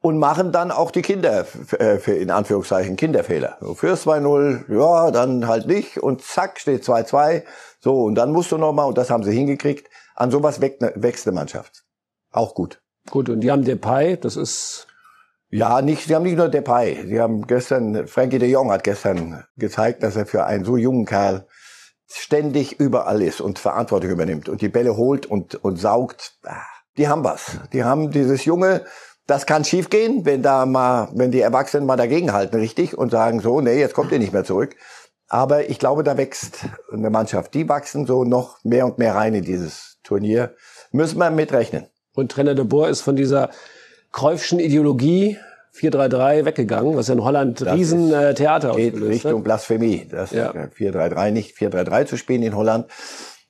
und 0.00 0.18
machen 0.18 0.50
dann 0.50 0.72
auch 0.72 0.90
die 0.90 1.02
Kinder, 1.02 1.46
äh, 1.78 1.98
für 1.98 2.14
in 2.14 2.32
Anführungszeichen 2.32 2.96
Kinderfehler. 2.96 3.56
So 3.60 3.74
fürs 3.74 4.04
2-0, 4.04 4.64
ja, 4.76 5.12
dann 5.12 5.46
halt 5.46 5.68
nicht 5.68 5.98
und 5.98 6.22
zack, 6.22 6.58
steht 6.58 6.82
2-2. 6.82 7.44
So, 7.78 8.02
und 8.02 8.16
dann 8.16 8.32
musst 8.32 8.50
du 8.50 8.58
nochmal, 8.58 8.88
und 8.88 8.98
das 8.98 9.10
haben 9.10 9.22
sie 9.22 9.30
hingekriegt, 9.30 9.88
an 10.16 10.32
sowas 10.32 10.60
wächst 10.60 10.82
eine, 10.82 10.92
wächst 10.96 11.24
eine 11.28 11.36
Mannschaft. 11.36 11.84
Auch 12.32 12.56
gut. 12.56 12.82
Gut, 13.08 13.28
und 13.28 13.40
die 13.40 13.52
haben 13.52 13.64
Depay, 13.64 14.16
das 14.16 14.36
ist, 14.36 14.88
Ja, 15.50 15.82
nicht, 15.82 16.08
sie 16.08 16.16
haben 16.16 16.24
nicht 16.24 16.36
nur 16.36 16.48
Depay. 16.48 17.06
Sie 17.06 17.20
haben 17.20 17.46
gestern, 17.46 18.08
Frankie 18.08 18.40
de 18.40 18.50
Jong 18.50 18.72
hat 18.72 18.82
gestern 18.82 19.44
gezeigt, 19.56 20.02
dass 20.02 20.16
er 20.16 20.26
für 20.26 20.46
einen 20.46 20.64
so 20.64 20.76
jungen 20.76 21.04
Kerl 21.04 21.46
ständig 22.16 22.80
überall 22.80 23.22
ist 23.22 23.40
und 23.40 23.58
Verantwortung 23.58 24.10
übernimmt 24.10 24.48
und 24.48 24.60
die 24.60 24.68
Bälle 24.68 24.96
holt 24.96 25.26
und, 25.26 25.56
und 25.64 25.76
saugt. 25.76 26.34
Ah, 26.44 26.62
Die 26.96 27.08
haben 27.08 27.24
was. 27.24 27.58
Die 27.72 27.84
haben 27.84 28.10
dieses 28.10 28.44
Junge, 28.44 28.84
das 29.26 29.46
kann 29.46 29.64
schiefgehen, 29.64 30.24
wenn 30.24 30.42
da 30.42 30.66
mal, 30.66 31.08
wenn 31.14 31.30
die 31.30 31.40
Erwachsenen 31.40 31.86
mal 31.86 31.96
dagegenhalten, 31.96 32.58
richtig, 32.58 32.96
und 32.96 33.10
sagen 33.10 33.40
so, 33.40 33.60
nee, 33.60 33.78
jetzt 33.78 33.94
kommt 33.94 34.12
ihr 34.12 34.18
nicht 34.18 34.32
mehr 34.32 34.44
zurück. 34.44 34.76
Aber 35.28 35.68
ich 35.70 35.78
glaube, 35.78 36.04
da 36.04 36.16
wächst 36.16 36.66
eine 36.92 37.10
Mannschaft. 37.10 37.54
Die 37.54 37.68
wachsen 37.68 38.06
so 38.06 38.24
noch 38.24 38.62
mehr 38.62 38.84
und 38.84 38.98
mehr 38.98 39.14
rein 39.14 39.34
in 39.34 39.42
dieses 39.44 39.98
Turnier. 40.04 40.54
Müssen 40.92 41.18
wir 41.18 41.30
mitrechnen. 41.30 41.86
und 42.14 42.30
Trainer 42.30 42.54
de 42.54 42.64
Boer 42.64 42.88
ist 42.88 43.00
von 43.00 43.16
dieser 43.16 43.50
Kreufschen 44.12 44.60
Ideologie 44.60 45.38
4-3-3 45.74 46.44
weggegangen, 46.44 46.96
was 46.96 47.08
ja 47.08 47.14
in 47.14 47.24
Holland 47.24 47.64
riesen 47.66 48.12
äh, 48.12 48.34
Theater 48.34 48.74
geht 48.76 48.94
ausgelöst 48.94 49.12
Richtung 49.12 49.36
hat. 49.38 49.44
Blasphemie. 49.44 50.06
Das 50.10 50.30
Ja. 50.30 50.50
äh, 50.52 50.68
4-3-3 50.68 51.30
nicht 51.30 51.56
4-3-3 51.56 52.06
zu 52.06 52.16
spielen 52.16 52.42
in 52.42 52.54
Holland. 52.56 52.86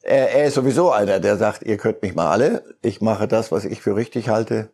Er, 0.02 0.32
er 0.34 0.44
ist 0.46 0.54
sowieso 0.54 0.90
einer, 0.90 1.20
der 1.20 1.36
sagt, 1.36 1.62
ihr 1.62 1.76
könnt 1.76 2.02
mich 2.02 2.14
mal 2.14 2.30
alle. 2.30 2.64
Ich 2.82 3.00
mache 3.00 3.28
das, 3.28 3.52
was 3.52 3.64
ich 3.64 3.80
für 3.82 3.96
richtig 3.96 4.28
halte. 4.28 4.70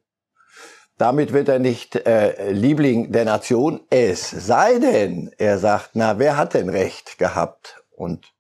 Damit 0.99 1.33
wird 1.33 1.49
er 1.49 1.59
nicht 1.59 1.97
äh, 2.07 2.53
Liebling 2.53 3.11
der 3.11 3.25
Nation. 3.25 3.81
Es 3.91 4.31
sei 4.31 4.79
denn, 4.79 5.31
er 5.39 5.59
sagt, 5.59 5.91
na, 5.95 6.19
wer 6.19 6.37
hat 6.37 6.55
denn 6.55 6.69
Recht 6.69 7.19
gehabt? 7.19 7.83
Und 7.91 8.33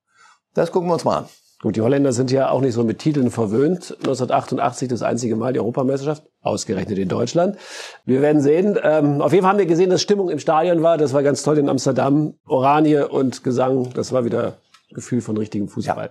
das 0.54 0.70
gucken 0.70 0.88
wir 0.88 0.94
uns 0.94 1.04
mal 1.04 1.18
an. 1.18 1.28
Gut, 1.62 1.76
die 1.76 1.82
Holländer 1.82 2.14
sind 2.14 2.30
ja 2.30 2.50
auch 2.50 2.62
nicht 2.62 2.72
so 2.72 2.84
mit 2.84 3.00
Titeln 3.00 3.30
verwöhnt. 3.30 3.94
1988 3.98 4.88
das 4.88 5.02
einzige 5.02 5.36
Mal 5.36 5.52
die 5.52 5.58
Europameisterschaft, 5.58 6.22
ausgerechnet 6.40 6.96
in 6.98 7.08
Deutschland. 7.08 7.58
Wir 8.06 8.22
werden 8.22 8.40
sehen. 8.40 8.78
Ähm, 8.82 9.20
auf 9.20 9.32
jeden 9.32 9.42
Fall 9.42 9.52
haben 9.52 9.58
wir 9.58 9.66
gesehen, 9.66 9.90
dass 9.90 10.00
Stimmung 10.00 10.30
im 10.30 10.38
Stadion 10.38 10.82
war. 10.82 10.96
Das 10.96 11.12
war 11.12 11.22
ganz 11.22 11.42
toll 11.42 11.58
in 11.58 11.68
Amsterdam. 11.68 12.34
Oranie 12.46 12.96
und 12.96 13.44
Gesang, 13.44 13.92
das 13.92 14.10
war 14.12 14.24
wieder 14.24 14.54
Gefühl 14.90 15.20
von 15.20 15.36
richtigem 15.36 15.68
Fußball. 15.68 16.10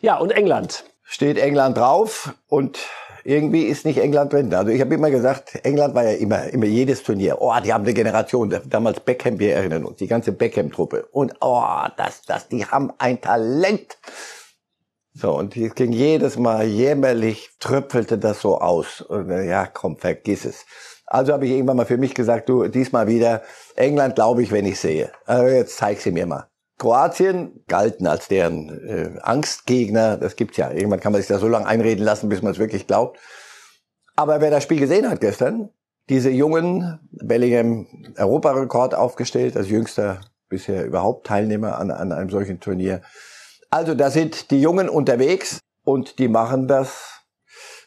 Ja, 0.00 0.18
und 0.18 0.32
England. 0.32 0.84
steht 1.04 1.38
England 1.38 1.76
drauf 1.76 2.34
und 2.48 2.78
irgendwie 3.22 3.62
ist 3.62 3.84
nicht 3.84 3.98
England 3.98 4.32
drin. 4.32 4.52
Also 4.52 4.72
ich 4.72 4.80
habe 4.80 4.94
immer 4.94 5.10
gesagt, 5.10 5.64
England 5.64 5.94
war 5.94 6.04
ja 6.04 6.12
immer, 6.12 6.48
immer 6.48 6.66
jedes 6.66 7.04
Turnier. 7.04 7.36
Oh, 7.40 7.54
die 7.64 7.72
haben 7.72 7.84
eine 7.84 7.94
Generation. 7.94 8.58
Damals 8.68 9.00
Beckham, 9.00 9.38
wir 9.38 9.54
erinnern 9.54 9.84
uns, 9.84 9.98
die 9.98 10.08
ganze 10.08 10.32
Beckham-Truppe. 10.32 11.06
Und 11.12 11.34
oh, 11.40 11.62
das, 11.96 12.22
das, 12.22 12.48
die 12.48 12.64
haben 12.64 12.92
ein 12.98 13.20
Talent. 13.20 13.98
So, 15.12 15.36
und 15.36 15.56
es 15.56 15.74
ging 15.74 15.92
jedes 15.92 16.38
Mal 16.38 16.66
jämmerlich, 16.66 17.50
tröpfelte 17.58 18.16
das 18.18 18.40
so 18.40 18.58
aus. 18.58 19.00
Und, 19.00 19.30
äh, 19.30 19.48
ja, 19.48 19.66
komm, 19.66 19.96
vergiss 19.96 20.44
es. 20.44 20.64
Also 21.06 21.32
habe 21.32 21.46
ich 21.46 21.52
irgendwann 21.52 21.76
mal 21.76 21.86
für 21.86 21.98
mich 21.98 22.14
gesagt, 22.14 22.48
du, 22.48 22.68
diesmal 22.68 23.08
wieder, 23.08 23.42
England 23.74 24.14
glaube 24.14 24.42
ich, 24.42 24.52
wenn 24.52 24.66
ich 24.66 24.78
sehe. 24.78 25.10
Aber 25.26 25.50
jetzt 25.50 25.76
zeig 25.76 26.00
sie 26.00 26.12
mir 26.12 26.26
mal. 26.26 26.46
Kroatien 26.78 27.64
galten 27.66 28.06
als 28.06 28.28
deren 28.28 28.68
äh, 28.88 29.18
Angstgegner. 29.20 30.16
Das 30.16 30.36
gibt's 30.36 30.56
ja. 30.56 30.70
Irgendwann 30.70 31.00
kann 31.00 31.12
man 31.12 31.20
sich 31.20 31.28
da 31.28 31.38
so 31.38 31.48
lange 31.48 31.66
einreden 31.66 32.04
lassen, 32.04 32.28
bis 32.28 32.42
man 32.42 32.52
es 32.52 32.58
wirklich 32.58 32.86
glaubt. 32.86 33.18
Aber 34.16 34.40
wer 34.40 34.50
das 34.50 34.62
Spiel 34.62 34.78
gesehen 34.78 35.10
hat 35.10 35.20
gestern, 35.20 35.70
diese 36.08 36.30
jungen 36.30 37.00
Bellingham 37.10 37.86
Europarekord 38.16 38.94
aufgestellt, 38.94 39.56
als 39.56 39.68
jüngster 39.68 40.20
bisher 40.48 40.86
überhaupt 40.86 41.26
Teilnehmer 41.26 41.78
an, 41.78 41.90
an 41.90 42.12
einem 42.12 42.30
solchen 42.30 42.60
Turnier. 42.60 43.02
Also 43.70 43.94
da 43.94 44.10
sind 44.10 44.50
die 44.50 44.60
Jungen 44.60 44.88
unterwegs 44.88 45.60
und 45.84 46.18
die 46.18 46.26
machen 46.26 46.66
das 46.66 47.22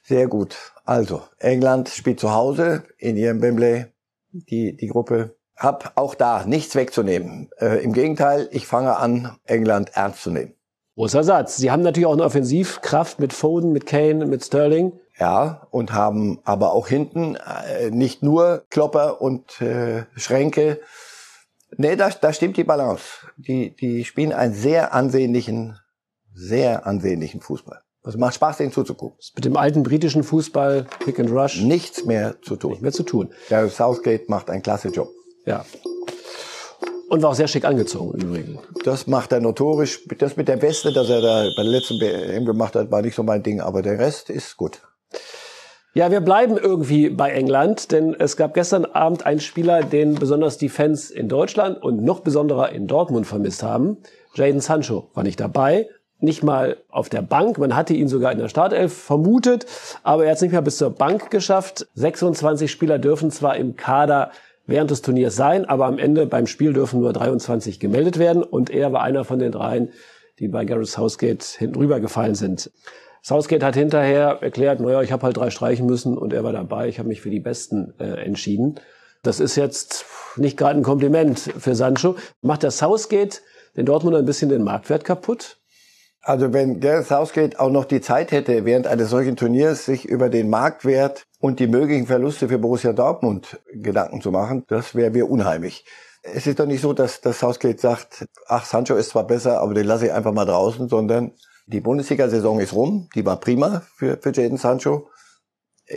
sehr 0.03 0.27
gut. 0.27 0.55
Also 0.85 1.21
England 1.39 1.89
spielt 1.89 2.21
zu 2.21 2.33
Hause 2.33 2.83
in 2.97 3.17
ihrem 3.17 3.41
Wembley, 3.41 3.85
die, 4.31 4.77
die 4.77 4.87
Gruppe. 4.87 5.35
Hab 5.57 5.91
auch 5.95 6.15
da 6.15 6.45
nichts 6.45 6.75
wegzunehmen. 6.75 7.49
Äh, 7.59 7.83
Im 7.83 7.93
Gegenteil, 7.93 8.47
ich 8.51 8.65
fange 8.65 8.97
an, 8.97 9.37
England 9.43 9.91
ernst 9.93 10.23
zu 10.23 10.31
nehmen. 10.31 10.53
Großer 10.95 11.23
Satz. 11.23 11.57
Sie 11.57 11.69
haben 11.69 11.83
natürlich 11.83 12.07
auch 12.07 12.13
eine 12.13 12.23
Offensivkraft 12.23 13.19
mit 13.19 13.33
Foden, 13.33 13.71
mit 13.71 13.85
Kane, 13.85 14.25
mit 14.25 14.43
Sterling. 14.43 14.93
Ja, 15.19 15.67
und 15.69 15.93
haben 15.93 16.39
aber 16.43 16.73
auch 16.73 16.87
hinten 16.87 17.35
äh, 17.35 17.91
nicht 17.91 18.23
nur 18.23 18.63
Klopper 18.69 19.21
und 19.21 19.61
äh, 19.61 20.05
Schränke, 20.15 20.79
Nee, 21.77 21.95
da, 21.95 22.09
da 22.09 22.33
stimmt 22.33 22.57
die 22.57 22.63
Balance. 22.63 23.03
Die, 23.37 23.75
die 23.75 24.05
spielen 24.05 24.31
einen 24.31 24.53
sehr 24.53 24.93
ansehnlichen, 24.93 25.77
sehr 26.33 26.85
ansehnlichen 26.85 27.41
Fußball. 27.41 27.81
Also 28.03 28.17
macht 28.17 28.35
Spaß, 28.35 28.57
denen 28.57 28.71
zuzugucken. 28.71 29.17
Mit 29.35 29.45
dem 29.45 29.55
alten 29.55 29.83
britischen 29.83 30.23
Fußball, 30.23 30.87
Pick 31.05 31.19
and 31.19 31.31
Rush. 31.31 31.61
Nichts 31.61 32.05
mehr 32.05 32.35
zu 32.41 32.57
tun. 32.57 32.71
Nicht 32.71 32.81
mehr 32.81 32.91
zu 32.91 33.03
tun. 33.03 33.31
Der 33.49 33.69
Southgate 33.69 34.29
macht 34.29 34.49
einen 34.49 34.61
klasse 34.61 34.89
Job. 34.89 35.09
Ja. 35.45 35.65
Und 37.09 37.21
war 37.21 37.29
auch 37.29 37.35
sehr 37.35 37.47
schick 37.47 37.63
angezogen 37.63 38.19
übrigens. 38.19 38.59
Das 38.83 39.07
macht 39.07 39.31
er 39.31 39.39
notorisch. 39.39 40.03
Das 40.17 40.35
mit 40.35 40.47
der 40.47 40.61
Weste, 40.61 40.91
dass 40.91 41.09
er 41.09 41.21
da 41.21 41.43
bei 41.55 41.63
der 41.63 41.71
letzten 41.71 41.99
BM 41.99 42.45
gemacht 42.45 42.75
hat, 42.75 42.91
war 42.91 43.01
nicht 43.01 43.15
so 43.15 43.23
mein 43.23 43.43
Ding, 43.43 43.61
aber 43.61 43.81
der 43.81 43.99
Rest 43.99 44.29
ist 44.29 44.57
gut. 44.57 44.81
Ja, 45.95 46.09
wir 46.09 46.21
bleiben 46.21 46.57
irgendwie 46.57 47.09
bei 47.09 47.29
England, 47.29 47.91
denn 47.91 48.15
es 48.17 48.35
gab 48.35 48.55
gestern 48.55 48.85
Abend 48.85 49.27
einen 49.27 49.39
Spieler, 49.39 49.83
den 49.83 50.15
besonders 50.15 50.57
die 50.57 50.69
Fans 50.69 51.11
in 51.11 51.29
Deutschland 51.29 51.83
und 51.83 52.03
noch 52.03 52.21
besonderer 52.21 52.71
in 52.71 52.87
Dortmund 52.87 53.27
vermisst 53.27 53.61
haben. 53.61 53.97
Jaden 54.33 54.59
Sancho 54.59 55.11
war 55.13 55.23
nicht 55.23 55.39
dabei, 55.39 55.87
nicht 56.19 56.41
mal 56.41 56.77
auf 56.89 57.09
der 57.09 57.21
Bank. 57.21 57.59
Man 57.59 57.75
hatte 57.75 57.93
ihn 57.93 58.07
sogar 58.07 58.31
in 58.31 58.39
der 58.39 58.49
Startelf 58.49 58.91
vermutet, 58.91 59.67
aber 60.01 60.23
er 60.23 60.31
hat 60.31 60.37
es 60.37 60.41
nicht 60.41 60.53
mehr 60.53 60.63
bis 60.63 60.77
zur 60.77 60.89
Bank 60.89 61.29
geschafft. 61.29 61.85
26 61.93 62.71
Spieler 62.71 62.97
dürfen 62.97 63.29
zwar 63.29 63.55
im 63.55 63.75
Kader 63.75 64.31
während 64.65 64.89
des 64.89 65.03
Turniers 65.03 65.35
sein, 65.35 65.65
aber 65.65 65.85
am 65.85 65.99
Ende 65.99 66.25
beim 66.25 66.47
Spiel 66.47 66.73
dürfen 66.73 67.01
nur 67.01 67.13
23 67.13 67.79
gemeldet 67.79 68.17
werden 68.17 68.41
und 68.41 68.71
er 68.71 68.93
war 68.93 69.03
einer 69.03 69.25
von 69.25 69.37
den 69.37 69.51
dreien, 69.51 69.89
die 70.39 70.47
bei 70.47 70.65
Gareth 70.65 70.87
Southgate 70.87 71.45
hinten 71.45 71.77
rübergefallen 71.77 72.33
sind. 72.33 72.71
Southgate 73.23 73.63
hat 73.63 73.75
hinterher 73.75 74.39
erklärt, 74.41 74.81
naja, 74.81 75.01
ich 75.01 75.13
habe 75.13 75.23
halt 75.23 75.37
drei 75.37 75.49
streichen 75.49 75.85
müssen 75.85 76.17
und 76.17 76.33
er 76.33 76.43
war 76.43 76.51
dabei. 76.51 76.89
Ich 76.89 76.99
habe 76.99 77.07
mich 77.07 77.21
für 77.21 77.29
die 77.29 77.39
Besten 77.39 77.93
äh, 77.97 78.21
entschieden. 78.25 78.79
Das 79.23 79.39
ist 79.39 79.55
jetzt 79.55 80.05
nicht 80.35 80.57
gerade 80.57 80.77
ein 80.77 80.83
Kompliment 80.83 81.39
für 81.39 81.73
Sancho. 81.73 82.17
Macht 82.41 82.63
der 82.63 82.71
Southgate 82.71 83.41
den 83.77 83.85
Dortmund 83.85 84.17
ein 84.17 84.25
bisschen 84.25 84.49
den 84.49 84.63
Marktwert 84.63 85.05
kaputt? 85.05 85.57
Also 86.21 86.51
wenn 86.51 86.81
Gareth 86.81 87.07
Southgate 87.07 87.59
auch 87.59 87.69
noch 87.69 87.85
die 87.85 88.01
Zeit 88.01 88.33
hätte, 88.33 88.65
während 88.65 88.87
eines 88.87 89.09
solchen 89.09 89.37
Turniers 89.37 89.85
sich 89.85 90.05
über 90.05 90.29
den 90.29 90.49
Marktwert 90.49 91.25
und 91.39 91.59
die 91.59 91.67
möglichen 91.67 92.07
Verluste 92.07 92.49
für 92.49 92.57
Borussia 92.57 92.91
Dortmund 92.91 93.61
Gedanken 93.73 94.21
zu 94.21 94.31
machen, 94.31 94.65
das 94.67 94.95
wäre 94.95 95.11
mir 95.11 95.29
unheimlich. 95.29 95.85
Es 96.23 96.45
ist 96.45 96.59
doch 96.59 96.65
nicht 96.65 96.81
so, 96.81 96.91
dass, 96.91 97.21
dass 97.21 97.39
Southgate 97.39 97.79
sagt, 97.79 98.25
ach, 98.47 98.65
Sancho 98.65 98.95
ist 98.95 99.09
zwar 99.09 99.27
besser, 99.27 99.61
aber 99.61 99.73
den 99.73 99.85
lasse 99.85 100.07
ich 100.07 100.13
einfach 100.13 100.33
mal 100.33 100.45
draußen, 100.45 100.89
sondern 100.89 101.31
die 101.65 101.81
Bundesliga-Saison 101.81 102.59
ist 102.59 102.73
rum, 102.73 103.09
die 103.15 103.25
war 103.25 103.39
prima 103.39 103.83
für, 103.95 104.17
für 104.21 104.31
Jaden 104.33 104.57
Sancho. 104.57 105.09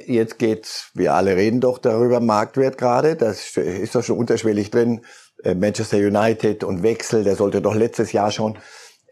Jetzt 0.06 0.38
geht's, 0.38 0.90
wir 0.94 1.14
alle 1.14 1.36
reden 1.36 1.60
doch 1.60 1.78
darüber, 1.78 2.20
Marktwert 2.20 2.76
gerade, 2.76 3.16
das 3.16 3.56
ist 3.56 3.94
doch 3.94 4.02
schon 4.02 4.18
unterschwellig 4.18 4.70
drin. 4.70 5.02
Äh, 5.42 5.54
Manchester 5.54 5.98
United 5.98 6.64
und 6.64 6.82
Wechsel, 6.82 7.24
der 7.24 7.36
sollte 7.36 7.62
doch 7.62 7.74
letztes 7.74 8.12
Jahr 8.12 8.30
schon. 8.30 8.58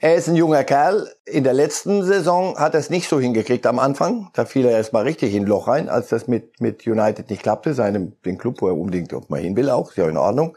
Er 0.00 0.16
ist 0.16 0.28
ein 0.28 0.36
junger 0.36 0.64
Kerl. 0.64 1.08
In 1.24 1.44
der 1.44 1.54
letzten 1.54 2.04
Saison 2.04 2.58
hat 2.58 2.74
er 2.74 2.80
es 2.80 2.90
nicht 2.90 3.08
so 3.08 3.20
hingekriegt 3.20 3.66
am 3.66 3.78
Anfang. 3.78 4.28
Da 4.34 4.44
fiel 4.44 4.66
er 4.66 4.72
erstmal 4.72 5.04
richtig 5.04 5.32
in 5.34 5.44
ein 5.44 5.46
Loch 5.46 5.68
rein, 5.68 5.88
als 5.88 6.08
das 6.08 6.26
mit, 6.26 6.60
mit 6.60 6.86
United 6.86 7.30
nicht 7.30 7.42
klappte, 7.42 7.72
seinem, 7.72 8.12
den 8.24 8.36
Club, 8.36 8.60
wo 8.60 8.68
er 8.68 8.76
unbedingt 8.76 9.12
ob 9.14 9.30
man 9.30 9.40
hin 9.40 9.56
will 9.56 9.70
auch, 9.70 9.90
ist 9.90 9.96
ja 9.96 10.08
in 10.08 10.16
Ordnung. 10.16 10.56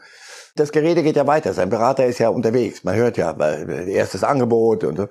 Das 0.56 0.72
Gerede 0.72 1.02
geht 1.02 1.16
ja 1.16 1.26
weiter. 1.26 1.54
Sein 1.54 1.70
Berater 1.70 2.04
ist 2.04 2.18
ja 2.18 2.28
unterwegs. 2.28 2.82
Man 2.82 2.96
hört 2.96 3.16
ja, 3.16 3.34
erstes 3.86 4.24
Angebot 4.24 4.84
und 4.84 4.96
so. 4.96 5.08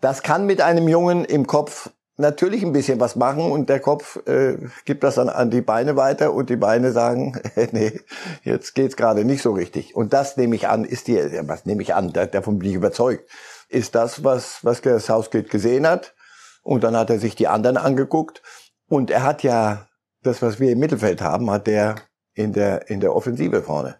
Das 0.00 0.22
kann 0.22 0.46
mit 0.46 0.60
einem 0.60 0.88
Jungen 0.88 1.24
im 1.24 1.46
Kopf 1.46 1.90
natürlich 2.18 2.62
ein 2.62 2.72
bisschen 2.72 2.98
was 3.00 3.16
machen 3.16 3.50
und 3.50 3.68
der 3.68 3.80
Kopf 3.80 4.16
äh, 4.26 4.56
gibt 4.84 5.04
das 5.04 5.16
dann 5.16 5.28
an 5.28 5.50
die 5.50 5.60
Beine 5.60 5.96
weiter 5.96 6.32
und 6.32 6.48
die 6.50 6.56
Beine 6.56 6.92
sagen, 6.92 7.38
nee, 7.72 8.00
jetzt 8.42 8.74
geht's 8.74 8.96
gerade 8.96 9.24
nicht 9.24 9.42
so 9.42 9.52
richtig. 9.52 9.94
Und 9.94 10.12
das 10.12 10.36
nehme 10.36 10.56
ich 10.56 10.68
an, 10.68 10.84
ist 10.84 11.08
die, 11.08 11.16
was 11.42 11.66
nehme 11.66 11.82
ich 11.82 11.94
an, 11.94 12.12
davon 12.12 12.58
bin 12.58 12.70
ich 12.70 12.74
überzeugt, 12.74 13.28
ist 13.68 13.94
das, 13.94 14.24
was, 14.24 14.64
was 14.64 14.80
der 14.80 15.00
Southgate 15.00 15.50
gesehen 15.50 15.86
hat. 15.86 16.14
Und 16.62 16.82
dann 16.82 16.96
hat 16.96 17.10
er 17.10 17.18
sich 17.18 17.36
die 17.36 17.48
anderen 17.48 17.76
angeguckt 17.76 18.42
und 18.88 19.10
er 19.10 19.22
hat 19.22 19.42
ja 19.42 19.86
das, 20.22 20.42
was 20.42 20.58
wir 20.58 20.72
im 20.72 20.80
Mittelfeld 20.80 21.22
haben, 21.22 21.50
hat 21.50 21.66
der 21.66 21.96
in 22.34 22.52
der, 22.52 22.90
in 22.90 23.00
der 23.00 23.14
Offensive 23.14 23.62
vorne. 23.62 23.96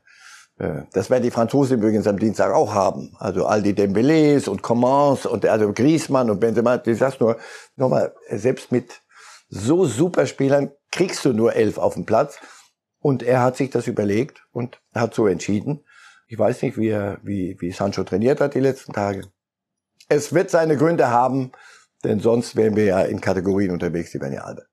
Äh, 0.58 0.82
das 0.92 1.10
werden 1.10 1.22
die 1.22 1.30
Franzosen 1.30 1.78
übrigens 1.78 2.06
am 2.06 2.18
Dienstag 2.18 2.52
auch 2.52 2.74
haben. 2.74 3.14
Also 3.18 3.46
all 3.46 3.62
die 3.62 3.74
Dembélés 3.74 4.48
und 4.48 4.62
Commans 4.62 5.26
und 5.26 5.46
also 5.46 5.72
Griezmann 5.72 6.30
und 6.30 6.40
Benzema. 6.40 6.80
Ich 6.84 6.98
sag's 6.98 7.20
nur, 7.20 7.36
nochmal, 7.76 8.14
selbst 8.30 8.72
mit 8.72 9.02
so 9.48 9.86
super 9.86 10.26
Spielern 10.26 10.70
kriegst 10.90 11.24
du 11.24 11.32
nur 11.32 11.54
elf 11.54 11.78
auf 11.78 11.94
dem 11.94 12.06
Platz. 12.06 12.38
Und 13.00 13.22
er 13.22 13.42
hat 13.42 13.56
sich 13.56 13.70
das 13.70 13.86
überlegt 13.86 14.46
und 14.52 14.80
hat 14.94 15.14
so 15.14 15.26
entschieden. 15.26 15.84
Ich 16.26 16.38
weiß 16.38 16.62
nicht, 16.62 16.76
wie, 16.76 16.88
er, 16.88 17.18
wie, 17.22 17.56
wie 17.60 17.70
Sancho 17.70 18.02
trainiert 18.02 18.40
hat 18.40 18.54
die 18.54 18.60
letzten 18.60 18.92
Tage. 18.92 19.22
Es 20.08 20.32
wird 20.32 20.50
seine 20.50 20.76
Gründe 20.76 21.10
haben, 21.10 21.52
denn 22.02 22.18
sonst 22.20 22.56
wären 22.56 22.74
wir 22.74 22.84
ja 22.84 23.02
in 23.02 23.20
Kategorien 23.20 23.70
unterwegs, 23.70 24.10
die 24.10 24.20
wären 24.20 24.32
ja 24.32 24.42
alle. 24.42 24.66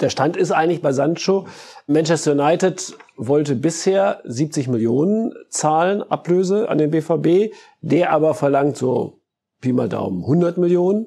Der 0.00 0.10
Stand 0.10 0.36
ist 0.36 0.50
eigentlich 0.50 0.82
bei 0.82 0.92
Sancho. 0.92 1.46
Manchester 1.86 2.32
United 2.32 2.96
wollte 3.16 3.54
bisher 3.54 4.20
70 4.24 4.68
Millionen 4.68 5.32
zahlen, 5.50 6.02
Ablöse 6.02 6.68
an 6.68 6.78
den 6.78 6.90
BVB. 6.90 7.54
Der 7.80 8.10
aber 8.10 8.34
verlangt 8.34 8.76
so 8.76 9.20
Pi 9.60 9.72
mal 9.72 9.88
Daumen 9.88 10.22
100 10.22 10.58
Millionen. 10.58 11.06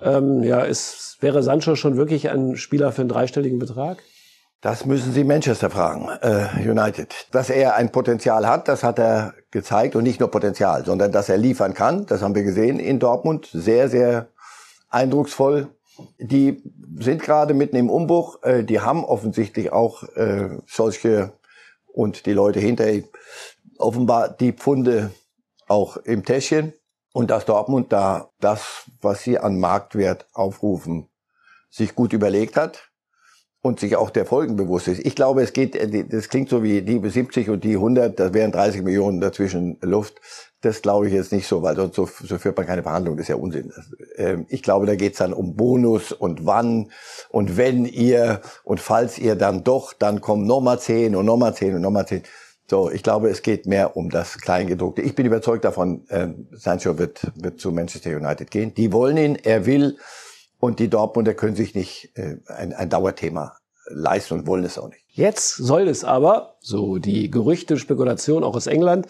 Ähm, 0.00 0.42
ja, 0.42 0.60
ist, 0.60 1.18
wäre 1.20 1.42
Sancho 1.42 1.76
schon 1.76 1.96
wirklich 1.96 2.30
ein 2.30 2.56
Spieler 2.56 2.92
für 2.92 3.02
einen 3.02 3.10
dreistelligen 3.10 3.58
Betrag? 3.58 4.02
Das 4.62 4.86
müssen 4.86 5.12
Sie 5.12 5.24
Manchester 5.24 5.68
fragen, 5.68 6.08
äh, 6.22 6.66
United. 6.66 7.28
Dass 7.32 7.50
er 7.50 7.74
ein 7.74 7.92
Potenzial 7.92 8.48
hat, 8.48 8.66
das 8.66 8.82
hat 8.82 8.98
er 8.98 9.34
gezeigt. 9.50 9.94
Und 9.94 10.04
nicht 10.04 10.20
nur 10.20 10.30
Potenzial, 10.30 10.86
sondern 10.86 11.12
dass 11.12 11.28
er 11.28 11.36
liefern 11.36 11.74
kann. 11.74 12.06
Das 12.06 12.22
haben 12.22 12.34
wir 12.34 12.44
gesehen 12.44 12.78
in 12.78 12.98
Dortmund. 12.98 13.50
Sehr, 13.52 13.90
sehr 13.90 14.28
eindrucksvoll. 14.88 15.68
Die 16.18 16.62
sind 16.98 17.22
gerade 17.22 17.54
mitten 17.54 17.76
im 17.76 17.90
Umbruch. 17.90 18.42
Äh, 18.42 18.64
die 18.64 18.80
haben 18.80 19.04
offensichtlich 19.04 19.72
auch 19.72 20.02
äh, 20.14 20.58
solche 20.66 21.32
und 21.86 22.26
die 22.26 22.32
Leute 22.32 22.60
hinter 22.60 22.86
offenbar 23.78 24.28
die 24.28 24.52
Pfunde 24.52 25.12
auch 25.68 25.96
im 25.98 26.24
Täschchen. 26.24 26.72
Und 27.12 27.30
dass 27.30 27.44
Dortmund 27.44 27.92
da 27.92 28.30
das, 28.40 28.90
was 29.00 29.22
sie 29.22 29.38
an 29.38 29.60
Marktwert 29.60 30.26
aufrufen, 30.32 31.08
sich 31.70 31.94
gut 31.94 32.12
überlegt 32.12 32.56
hat 32.56 32.90
und 33.64 33.80
sich 33.80 33.96
auch 33.96 34.10
der 34.10 34.26
Folgen 34.26 34.56
bewusst 34.56 34.88
ist. 34.88 35.06
Ich 35.06 35.14
glaube, 35.14 35.42
es 35.42 35.54
geht, 35.54 35.74
das 36.12 36.28
klingt 36.28 36.50
so 36.50 36.62
wie 36.62 36.82
die 36.82 37.00
70 37.02 37.48
und 37.48 37.64
die 37.64 37.76
100, 37.76 38.20
da 38.20 38.34
wären 38.34 38.52
30 38.52 38.82
Millionen 38.82 39.22
dazwischen 39.22 39.78
Luft. 39.80 40.20
Das 40.60 40.82
glaube 40.82 41.08
ich 41.08 41.14
jetzt 41.14 41.32
nicht 41.32 41.46
so, 41.46 41.62
weil 41.62 41.74
sonst 41.74 41.96
so, 41.96 42.06
so 42.06 42.36
führt 42.36 42.58
man 42.58 42.66
keine 42.66 42.82
Verhandlungen. 42.82 43.16
Das 43.16 43.24
ist 43.24 43.28
ja 43.30 43.36
Unsinn. 43.36 43.72
Ähm, 44.16 44.44
ich 44.50 44.62
glaube, 44.62 44.84
da 44.84 44.96
geht's 44.96 45.16
dann 45.16 45.32
um 45.32 45.56
Bonus 45.56 46.12
und 46.12 46.44
wann 46.44 46.90
und 47.30 47.56
wenn 47.56 47.86
ihr 47.86 48.42
und 48.64 48.80
falls 48.80 49.18
ihr 49.18 49.34
dann 49.34 49.64
doch, 49.64 49.94
dann 49.94 50.20
kommen 50.20 50.46
nochmal 50.46 50.78
zehn 50.78 51.16
und 51.16 51.24
nochmal 51.24 51.54
zehn 51.54 51.74
und 51.74 51.80
nochmal 51.80 52.06
zehn. 52.06 52.22
So, 52.70 52.90
ich 52.90 53.02
glaube, 53.02 53.30
es 53.30 53.40
geht 53.40 53.64
mehr 53.64 53.96
um 53.96 54.10
das 54.10 54.36
Kleingedruckte. 54.36 55.00
Ich 55.00 55.14
bin 55.14 55.24
überzeugt 55.24 55.64
davon, 55.64 56.06
äh, 56.08 56.28
Sancho 56.52 56.98
wird, 56.98 57.32
wird 57.34 57.60
zu 57.60 57.72
Manchester 57.72 58.14
United 58.14 58.50
gehen. 58.50 58.74
Die 58.74 58.92
wollen 58.92 59.16
ihn, 59.16 59.38
er 59.42 59.64
will 59.64 59.96
Und 60.64 60.78
die 60.78 60.88
Dortmunder 60.88 61.34
können 61.34 61.56
sich 61.56 61.74
nicht 61.74 62.12
äh, 62.14 62.36
ein, 62.46 62.72
ein 62.72 62.88
Dauerthema 62.88 63.58
leisten 63.90 64.32
und 64.32 64.46
wollen 64.46 64.64
es 64.64 64.78
auch 64.78 64.88
nicht. 64.88 65.04
Jetzt 65.08 65.56
soll 65.56 65.88
es 65.88 66.04
aber, 66.04 66.56
so 66.60 66.96
die 66.96 67.30
Gerüchte, 67.30 67.76
Spekulation 67.76 68.42
auch 68.42 68.56
aus 68.56 68.66
England, 68.66 69.06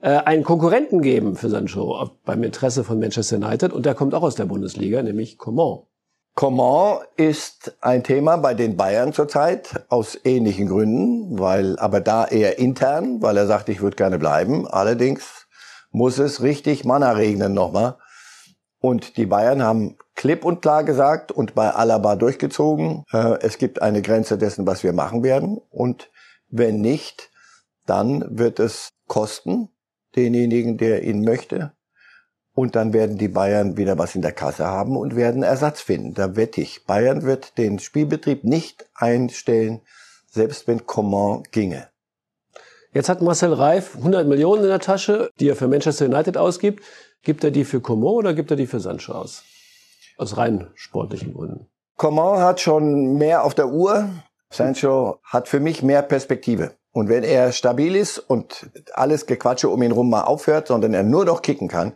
äh, 0.00 0.10
einen 0.10 0.44
Konkurrenten 0.44 1.02
geben 1.02 1.34
für 1.34 1.50
Sancho 1.50 2.08
beim 2.24 2.44
Interesse 2.44 2.84
von 2.84 3.00
Manchester 3.00 3.38
United 3.38 3.72
und 3.72 3.84
der 3.84 3.96
kommt 3.96 4.14
auch 4.14 4.22
aus 4.22 4.36
der 4.36 4.44
Bundesliga, 4.44 5.02
nämlich 5.02 5.38
Coman. 5.38 5.80
Coman 6.36 7.00
ist 7.16 7.76
ein 7.80 8.04
Thema 8.04 8.36
bei 8.36 8.54
den 8.54 8.76
Bayern 8.76 9.12
zurzeit 9.12 9.84
aus 9.88 10.16
ähnlichen 10.22 10.68
Gründen, 10.68 11.36
weil 11.36 11.80
aber 11.80 12.00
da 12.00 12.26
eher 12.26 12.60
intern, 12.60 13.20
weil 13.22 13.36
er 13.36 13.48
sagt, 13.48 13.68
ich 13.70 13.80
würde 13.80 13.96
gerne 13.96 14.20
bleiben. 14.20 14.68
Allerdings 14.68 15.48
muss 15.90 16.20
es 16.20 16.42
richtig 16.42 16.84
Manna 16.84 17.10
regnen 17.10 17.54
nochmal. 17.54 17.96
Und 18.82 19.16
die 19.16 19.26
Bayern 19.26 19.62
haben 19.62 19.96
klipp 20.16 20.44
und 20.44 20.60
klar 20.60 20.82
gesagt 20.82 21.30
und 21.30 21.54
bei 21.54 21.70
Alaba 21.70 22.16
durchgezogen, 22.16 23.04
äh, 23.12 23.38
es 23.40 23.56
gibt 23.56 23.80
eine 23.80 24.02
Grenze 24.02 24.36
dessen, 24.36 24.66
was 24.66 24.82
wir 24.82 24.92
machen 24.92 25.22
werden. 25.22 25.60
Und 25.70 26.10
wenn 26.48 26.80
nicht, 26.80 27.30
dann 27.86 28.36
wird 28.36 28.58
es 28.58 28.88
kosten, 29.06 29.68
denjenigen, 30.16 30.78
der 30.78 31.04
ihn 31.04 31.22
möchte. 31.22 31.72
Und 32.54 32.74
dann 32.74 32.92
werden 32.92 33.18
die 33.18 33.28
Bayern 33.28 33.76
wieder 33.76 33.98
was 33.98 34.16
in 34.16 34.20
der 34.20 34.32
Kasse 34.32 34.66
haben 34.66 34.96
und 34.96 35.14
werden 35.14 35.44
Ersatz 35.44 35.80
finden. 35.80 36.14
Da 36.14 36.34
wette 36.34 36.60
ich. 36.60 36.84
Bayern 36.84 37.22
wird 37.22 37.56
den 37.58 37.78
Spielbetrieb 37.78 38.42
nicht 38.42 38.84
einstellen, 38.96 39.80
selbst 40.28 40.66
wenn 40.66 40.86
Coman 40.86 41.44
ginge. 41.52 41.86
Jetzt 42.92 43.08
hat 43.08 43.22
Marcel 43.22 43.52
Reif 43.52 43.94
100 43.96 44.26
Millionen 44.26 44.64
in 44.64 44.68
der 44.68 44.80
Tasche, 44.80 45.30
die 45.38 45.48
er 45.48 45.56
für 45.56 45.68
Manchester 45.68 46.06
United 46.06 46.36
ausgibt. 46.36 46.82
Gibt 47.22 47.44
er 47.44 47.52
die 47.52 47.64
für 47.64 47.80
Coman 47.80 48.14
oder 48.14 48.34
gibt 48.34 48.50
er 48.50 48.56
die 48.56 48.66
für 48.66 48.80
Sancho 48.80 49.12
aus? 49.12 49.44
Aus 50.18 50.36
rein 50.36 50.68
sportlichen 50.74 51.34
Gründen. 51.34 51.68
Coman 51.96 52.40
hat 52.40 52.60
schon 52.60 53.14
mehr 53.16 53.44
auf 53.44 53.54
der 53.54 53.68
Uhr. 53.68 54.08
Sancho 54.50 55.20
hat 55.22 55.46
für 55.46 55.60
mich 55.60 55.84
mehr 55.84 56.02
Perspektive. 56.02 56.72
Und 56.90 57.08
wenn 57.08 57.22
er 57.22 57.52
stabil 57.52 57.94
ist 57.94 58.18
und 58.18 58.68
alles 58.92 59.26
Gequatsche 59.26 59.68
um 59.68 59.82
ihn 59.82 59.92
rum 59.92 60.10
mal 60.10 60.22
aufhört, 60.22 60.66
sondern 60.66 60.92
er 60.94 61.04
nur 61.04 61.24
noch 61.24 61.42
kicken 61.42 61.68
kann, 61.68 61.92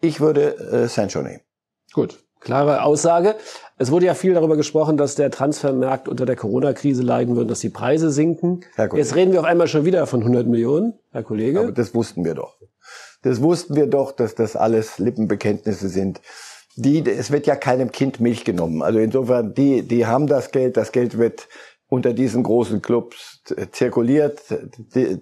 ich 0.00 0.20
würde 0.20 0.58
äh, 0.58 0.88
Sancho 0.88 1.22
nehmen. 1.22 1.40
Gut, 1.94 2.22
klare 2.40 2.82
Aussage. 2.82 3.34
Es 3.78 3.90
wurde 3.90 4.06
ja 4.06 4.14
viel 4.14 4.34
darüber 4.34 4.56
gesprochen, 4.56 4.98
dass 4.98 5.14
der 5.14 5.30
Transfermarkt 5.30 6.06
unter 6.06 6.26
der 6.26 6.36
Corona-Krise 6.36 7.02
leiden 7.02 7.34
wird, 7.34 7.50
dass 7.50 7.60
die 7.60 7.70
Preise 7.70 8.10
sinken. 8.10 8.60
Jetzt 8.94 9.14
reden 9.14 9.32
wir 9.32 9.40
auf 9.40 9.46
einmal 9.46 9.68
schon 9.68 9.86
wieder 9.86 10.06
von 10.06 10.20
100 10.20 10.46
Millionen, 10.46 10.98
Herr 11.12 11.22
Kollege. 11.22 11.60
Aber 11.60 11.72
das 11.72 11.94
wussten 11.94 12.24
wir 12.24 12.34
doch. 12.34 12.56
Das 13.26 13.42
wussten 13.42 13.74
wir 13.74 13.88
doch, 13.88 14.12
dass 14.12 14.36
das 14.36 14.54
alles 14.54 14.98
Lippenbekenntnisse 14.98 15.88
sind. 15.88 16.20
Die, 16.76 17.04
es 17.08 17.32
wird 17.32 17.46
ja 17.46 17.56
keinem 17.56 17.90
Kind 17.90 18.20
Milch 18.20 18.44
genommen. 18.44 18.82
Also 18.82 19.00
insofern, 19.00 19.52
die, 19.52 19.82
die 19.82 20.06
haben 20.06 20.28
das 20.28 20.52
Geld. 20.52 20.76
Das 20.76 20.92
Geld 20.92 21.18
wird 21.18 21.48
unter 21.88 22.12
diesen 22.12 22.44
großen 22.44 22.82
Clubs 22.82 23.42
zirkuliert. 23.72 24.42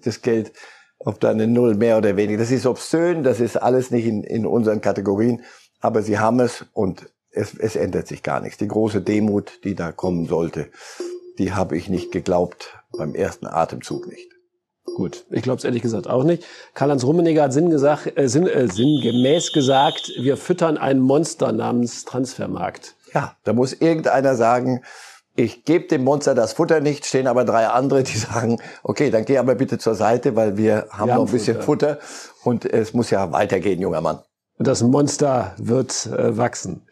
Das 0.05 0.21
Geld 0.21 0.53
ob 0.99 1.21
da 1.21 1.31
eine 1.31 1.47
Null 1.47 1.75
mehr 1.75 1.99
oder 1.99 2.17
weniger. 2.17 2.39
Das 2.39 2.51
ist 2.51 2.67
obszön, 2.67 3.23
das 3.23 3.41
ist 3.41 3.57
alles 3.57 3.91
nicht 3.91 4.07
in, 4.07 4.23
in 4.25 4.47
unseren 4.47 4.81
Kategorien, 4.81 5.43
aber 5.81 6.03
sie 6.03 6.19
haben 6.19 6.41
es 6.41 6.65
und 6.73 7.11
es, 7.31 7.55
es 7.55 7.77
ändert 7.77 8.07
sich 8.07 8.23
gar 8.23 8.41
nichts. 8.41 8.59
Die 8.59 8.69
große 8.69 9.03
Demut, 9.03 9.61
die 9.65 9.75
da 9.75 9.93
kommen 9.93 10.27
sollte, 10.27 10.71
die 11.39 11.53
habe 11.53 11.77
ich 11.77 11.89
nicht 11.89 12.13
geglaubt 12.13 12.79
beim 12.97 13.15
ersten 13.15 13.47
Atemzug 13.47 14.07
nicht. 14.07 14.34
Gut, 14.85 15.25
ich 15.31 15.43
glaube 15.43 15.59
es 15.59 15.65
ehrlich 15.65 15.83
gesagt 15.83 16.09
auch 16.09 16.25
nicht. 16.25 16.45
Karl-Heinz 16.75 17.05
Rummenigge 17.05 17.43
hat 17.43 17.53
Sinn 17.53 17.71
gesagt, 17.71 18.17
äh, 18.17 18.29
Sinn, 18.29 18.47
äh, 18.47 18.69
sinngemäß 18.69 19.53
gesagt, 19.53 20.13
wir 20.19 20.37
füttern 20.37 20.77
ein 20.77 21.01
Monster 21.01 21.53
namens 21.53 22.05
Transfermarkt. 22.05 22.95
Ja, 23.13 23.37
da 23.45 23.53
muss 23.53 23.73
irgendeiner 23.73 24.37
sagen, 24.37 24.83
ich 25.37 25.65
gebe 25.65 25.89
dem 25.89 26.05
Monster 26.05 26.35
das 26.35 26.53
Futter 26.53 26.81
nicht, 26.81 27.07
stehen 27.07 27.27
aber 27.27 27.45
drei 27.45 27.67
andere, 27.67 28.03
die 28.03 28.17
sagen, 28.17 28.61
okay, 28.83 29.11
dann 29.11 29.25
geh 29.25 29.39
aber 29.39 29.55
bitte 29.55 29.79
zur 29.79 29.95
Seite, 29.95 30.37
weil 30.37 30.57
wir 30.57 30.87
haben 30.91 31.09
wir 31.09 31.17
noch 31.17 31.27
ein 31.27 31.33
bisschen 31.33 31.61
Futter. 31.61 31.97
Futter 31.97 32.45
und 32.45 32.65
es 32.65 32.93
muss 32.95 33.11
ja 33.11 33.33
weitergehen, 33.33 33.81
junger 33.81 34.01
Mann. 34.01 34.21
Und 34.59 34.69
das 34.69 34.83
Monster 34.83 35.55
wird 35.57 36.07
äh, 36.07 36.37
wachsen. 36.37 36.87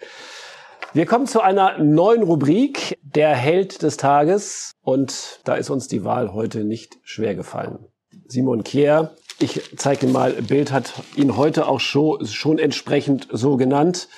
Wir 0.95 1.07
kommen 1.07 1.27
zu 1.27 1.41
einer 1.41 1.79
neuen 1.79 2.23
Rubrik, 2.23 2.99
der 3.03 3.35
Held 3.35 3.81
des 3.81 3.97
Tages. 3.97 4.73
Und 4.83 5.41
da 5.45 5.55
ist 5.55 5.71
uns 5.71 5.89
die 5.89 6.05
Wahl 6.05 6.35
heute 6.35 6.65
nicht 6.65 6.99
schwer 7.03 7.35
gefallen. 7.35 7.79
Simon 8.27 8.63
Kier, 8.63 9.17
ich 9.39 9.75
zeige 9.79 10.07
mal, 10.07 10.33
Bild 10.33 10.71
hat 10.71 10.93
ihn 11.17 11.39
heute 11.39 11.67
auch 11.67 11.81
schon, 11.81 12.27
schon 12.27 12.59
entsprechend 12.59 13.27
so 13.33 13.57
genannt. 13.57 14.09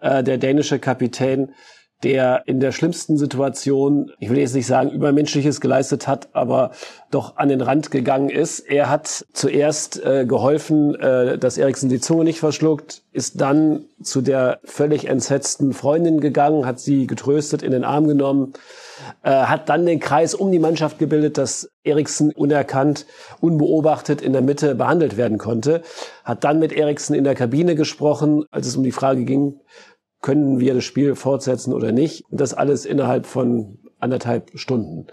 Äh, 0.00 0.24
der 0.24 0.38
dänische 0.38 0.78
Kapitän 0.78 1.52
der 2.02 2.42
in 2.46 2.60
der 2.60 2.72
schlimmsten 2.72 3.16
Situation, 3.16 4.10
ich 4.18 4.28
will 4.30 4.38
jetzt 4.38 4.54
nicht 4.54 4.66
sagen 4.66 4.90
übermenschliches 4.90 5.60
geleistet 5.60 6.08
hat, 6.08 6.28
aber 6.32 6.72
doch 7.10 7.36
an 7.36 7.48
den 7.48 7.60
Rand 7.60 7.90
gegangen 7.90 8.30
ist. 8.30 8.60
Er 8.60 8.88
hat 8.88 9.24
zuerst 9.32 10.04
äh, 10.04 10.24
geholfen, 10.26 10.94
äh, 10.96 11.38
dass 11.38 11.58
Eriksen 11.58 11.88
die 11.88 12.00
Zunge 12.00 12.24
nicht 12.24 12.40
verschluckt, 12.40 13.02
ist 13.12 13.40
dann 13.40 13.84
zu 14.02 14.20
der 14.20 14.58
völlig 14.64 15.08
entsetzten 15.08 15.72
Freundin 15.72 16.20
gegangen, 16.20 16.66
hat 16.66 16.80
sie 16.80 17.06
getröstet, 17.06 17.62
in 17.62 17.70
den 17.70 17.84
Arm 17.84 18.08
genommen, 18.08 18.54
äh, 19.22 19.30
hat 19.30 19.68
dann 19.68 19.86
den 19.86 20.00
Kreis 20.00 20.34
um 20.34 20.50
die 20.50 20.58
Mannschaft 20.58 20.98
gebildet, 20.98 21.38
dass 21.38 21.70
Eriksen 21.84 22.32
unerkannt, 22.32 23.06
unbeobachtet 23.40 24.22
in 24.22 24.32
der 24.32 24.42
Mitte 24.42 24.74
behandelt 24.74 25.16
werden 25.16 25.38
konnte, 25.38 25.82
hat 26.24 26.44
dann 26.44 26.58
mit 26.58 26.72
Eriksen 26.72 27.14
in 27.14 27.24
der 27.24 27.34
Kabine 27.34 27.74
gesprochen, 27.74 28.44
als 28.50 28.66
es 28.66 28.76
um 28.76 28.82
die 28.82 28.92
Frage 28.92 29.24
ging, 29.24 29.60
können 30.22 30.60
wir 30.60 30.74
das 30.74 30.84
Spiel 30.84 31.14
fortsetzen 31.14 31.74
oder 31.74 31.92
nicht. 31.92 32.24
Und 32.30 32.40
das 32.40 32.54
alles 32.54 32.86
innerhalb 32.86 33.26
von 33.26 33.78
anderthalb 33.98 34.50
Stunden. 34.54 35.08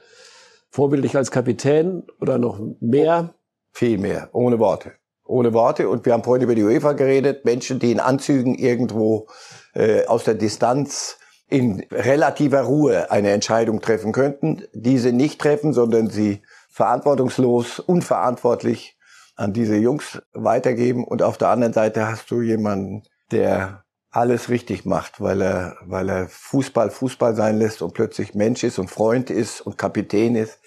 Vorbildlich 0.69 1.17
als 1.17 1.31
Kapitän 1.31 2.03
oder 2.21 2.37
noch 2.37 2.59
mehr? 2.79 3.33
Viel 3.71 3.97
mehr, 3.97 4.29
ohne 4.33 4.59
Worte. 4.59 4.93
Ohne 5.25 5.53
Worte. 5.53 5.89
Und 5.89 6.05
wir 6.05 6.13
haben 6.13 6.23
vorhin 6.23 6.43
über 6.43 6.55
die 6.55 6.63
UEFA 6.63 6.93
geredet. 6.93 7.45
Menschen, 7.45 7.79
die 7.79 7.91
in 7.91 7.99
Anzügen 7.99 8.55
irgendwo 8.55 9.27
äh, 9.73 10.05
aus 10.05 10.23
der 10.23 10.35
Distanz 10.35 11.17
in 11.47 11.83
relativer 11.91 12.61
Ruhe 12.61 13.11
eine 13.11 13.31
Entscheidung 13.31 13.81
treffen 13.81 14.11
könnten, 14.11 14.63
diese 14.73 15.11
nicht 15.11 15.41
treffen, 15.41 15.73
sondern 15.73 16.09
sie 16.09 16.43
verantwortungslos, 16.69 17.79
unverantwortlich 17.79 18.97
an 19.35 19.53
diese 19.53 19.75
Jungs 19.75 20.21
weitergeben. 20.33 21.03
Und 21.03 21.23
auf 21.23 21.37
der 21.37 21.49
anderen 21.49 21.73
Seite 21.73 22.07
hast 22.07 22.29
du 22.29 22.41
jemanden, 22.41 23.03
der 23.31 23.83
alles 24.11 24.49
richtig 24.49 24.85
macht, 24.85 25.21
weil 25.21 25.41
er, 25.41 25.77
weil 25.85 26.09
er 26.09 26.27
Fußball 26.27 26.89
Fußball 26.89 27.35
sein 27.35 27.59
lässt 27.59 27.81
und 27.81 27.93
plötzlich 27.93 28.33
Mensch 28.33 28.63
ist 28.63 28.79
und 28.79 28.89
Freund 28.89 29.29
ist 29.29 29.61
und 29.61 29.77
Kapitän 29.77 30.35
ist. 30.35 30.59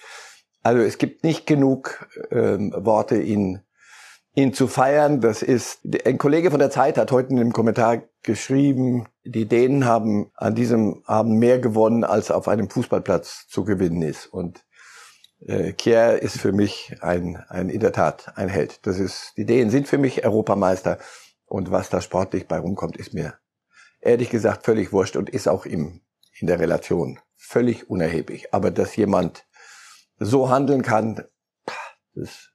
Also 0.63 0.81
es 0.83 0.99
gibt 0.99 1.25
nicht 1.25 1.47
genug 1.47 2.09
ähm, 2.31 2.73
Worte, 2.77 3.21
ihn, 3.21 3.61
ihn 4.35 4.55
zu 4.55 4.69
feiern. 4.69 5.21
Das 5.21 5.43
ist, 5.43 5.81
ein 6.05 6.19
Kollege 6.19 6.53
von 6.53 6.61
der 6.61 6.71
Zeit 6.71 6.97
hat 6.99 7.11
heute 7.11 7.31
in 7.31 7.41
einem 7.41 7.53
Kommentar 7.53 8.03
geschrieben, 8.23 9.09
die 9.25 9.49
Dänen 9.49 9.85
haben 9.85 10.31
an 10.37 10.55
diesem 10.55 11.03
Abend 11.05 11.39
mehr 11.39 11.59
gewonnen, 11.59 12.05
als 12.05 12.31
auf 12.31 12.47
einem 12.47 12.71
Fußballplatz 12.71 13.49
zu 13.49 13.65
gewinnen 13.65 14.03
ist. 14.03 14.27
Und 14.27 14.65
äh, 15.47 15.73
Kier 15.73 16.23
ist 16.23 16.39
für 16.39 16.53
mich 16.53 16.95
ein, 17.01 17.43
ein, 17.49 17.69
in 17.69 17.81
der 17.81 17.93
Tat 17.93 18.37
ein 18.37 18.49
Held. 18.49 18.87
Das 18.87 19.01
ist, 19.01 19.33
die 19.37 19.47
Dänen 19.47 19.71
sind 19.71 19.89
für 19.89 19.99
mich 19.99 20.25
Europameister. 20.25 20.99
Und 21.53 21.71
was 21.71 21.91
da 21.91 22.01
sportlich 22.01 22.49
bei 22.49 22.59
rumkommt, 22.59 22.97
ist 22.97 23.13
mir 23.13 23.35
ehrlich 24.01 24.31
gesagt 24.31 24.65
völlig 24.65 24.91
wurscht 24.91 25.17
und 25.17 25.29
ist 25.29 25.49
auch 25.49 25.67
im, 25.67 26.01
in 26.41 26.47
der 26.47 26.59
Relation 26.59 27.19
völlig 27.37 27.91
unerheblich. 27.91 28.55
Aber 28.55 28.71
dass 28.71 28.97
jemand 28.97 29.45
so 30.19 30.49
handeln 30.49 30.81
kann, 30.81 31.27
das 32.15 32.53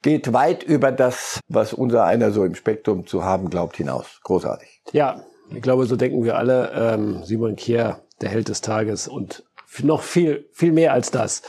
geht 0.00 0.32
weit 0.32 0.62
über 0.62 0.92
das, 0.92 1.40
was 1.48 1.72
unser 1.72 2.04
einer 2.04 2.30
so 2.30 2.44
im 2.44 2.54
Spektrum 2.54 3.04
zu 3.04 3.24
haben 3.24 3.50
glaubt, 3.50 3.78
hinaus. 3.78 4.20
Großartig. 4.22 4.82
Ja, 4.92 5.24
ich 5.50 5.62
glaube, 5.62 5.84
so 5.86 5.96
denken 5.96 6.22
wir 6.22 6.38
alle. 6.38 6.70
Ähm, 6.72 7.24
Simon 7.24 7.56
Kier, 7.56 8.04
der 8.20 8.28
Held 8.28 8.48
des 8.48 8.60
Tages 8.60 9.08
und 9.08 9.42
noch 9.82 10.02
viel, 10.02 10.48
viel 10.52 10.70
mehr 10.70 10.92
als 10.92 11.10
das. 11.10 11.42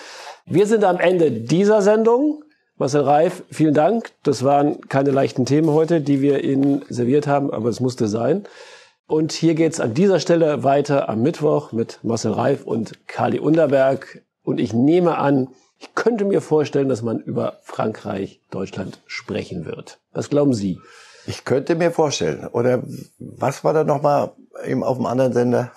Wir 0.48 0.66
sind 0.66 0.84
am 0.84 1.00
Ende 1.00 1.32
dieser 1.32 1.84
Sendung. 1.84 2.44
Marcel 2.78 3.04
Reif, 3.04 3.44
vielen 3.50 3.74
Dank. 3.74 4.12
Das 4.24 4.44
waren 4.44 4.82
keine 4.90 5.12
leichten 5.12 5.46
Themen 5.46 5.70
heute, 5.70 6.02
die 6.02 6.22
wir 6.22 6.44
Ihnen 6.44 6.84
serviert 6.90 7.26
haben, 7.26 7.52
aber 7.52 7.70
es 7.70 7.80
musste 7.80 8.08
sein. 8.08 8.46
Und 9.08 9.32
hier 9.32 9.56
geht's 9.56 9.80
an 9.80 9.94
dieser 9.94 10.20
Stelle 10.20 10.66
weiter 10.66 11.08
am 11.08 11.22
Mittwoch 11.22 11.72
mit 11.72 12.00
Marcel 12.04 12.34
Reif 12.34 12.66
und 12.66 13.08
Kali 13.08 13.40
Underberg. 13.40 14.24
Und 14.44 14.60
ich 14.60 14.74
nehme 14.74 15.18
an, 15.18 15.48
ich 15.80 15.96
könnte 15.96 16.26
mir 16.26 16.42
vorstellen, 16.42 16.90
dass 16.90 17.02
man 17.02 17.20
über 17.20 17.60
Frankreich, 17.64 18.42
Deutschland 18.52 19.00
sprechen 19.06 19.66
wird. 19.66 20.00
Was 20.12 20.30
glauben 20.30 20.54
Sie? 20.54 20.80
Ich 21.28 21.46
könnte 21.46 21.76
mir 21.76 21.92
vorstellen. 21.92 22.46
Oder 22.48 22.84
was 23.20 23.64
war 23.64 23.74
da 23.74 23.86
nochmal 23.86 24.32
auf 24.82 24.98
dem 24.98 25.06
anderen 25.06 25.32
Sender? 25.32 25.72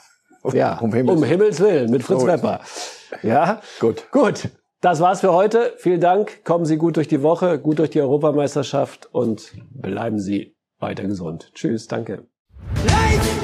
Ja, 0.52 0.78
um 0.80 0.92
Himmels, 0.92 1.16
um 1.16 1.24
Himmels 1.24 1.60
Willen, 1.60 1.90
mit 1.92 2.02
Fritz. 2.02 2.26
Wepper. 2.26 2.60
Ja, 3.22 3.62
gut. 3.78 4.10
Gut. 4.10 4.48
Das 4.80 5.00
war's 5.00 5.20
für 5.20 5.32
heute. 5.32 5.74
Vielen 5.78 6.00
Dank. 6.00 6.44
Kommen 6.44 6.64
Sie 6.64 6.76
gut 6.76 6.96
durch 6.96 7.08
die 7.08 7.22
Woche, 7.22 7.58
gut 7.58 7.80
durch 7.80 7.90
die 7.90 8.00
Europameisterschaft 8.00 9.08
und 9.12 9.52
bleiben 9.72 10.20
Sie 10.20 10.54
weiter 10.78 11.04
gesund. 11.04 11.50
Tschüss, 11.54 11.88
danke. 11.88 12.26
Light! 12.86 13.37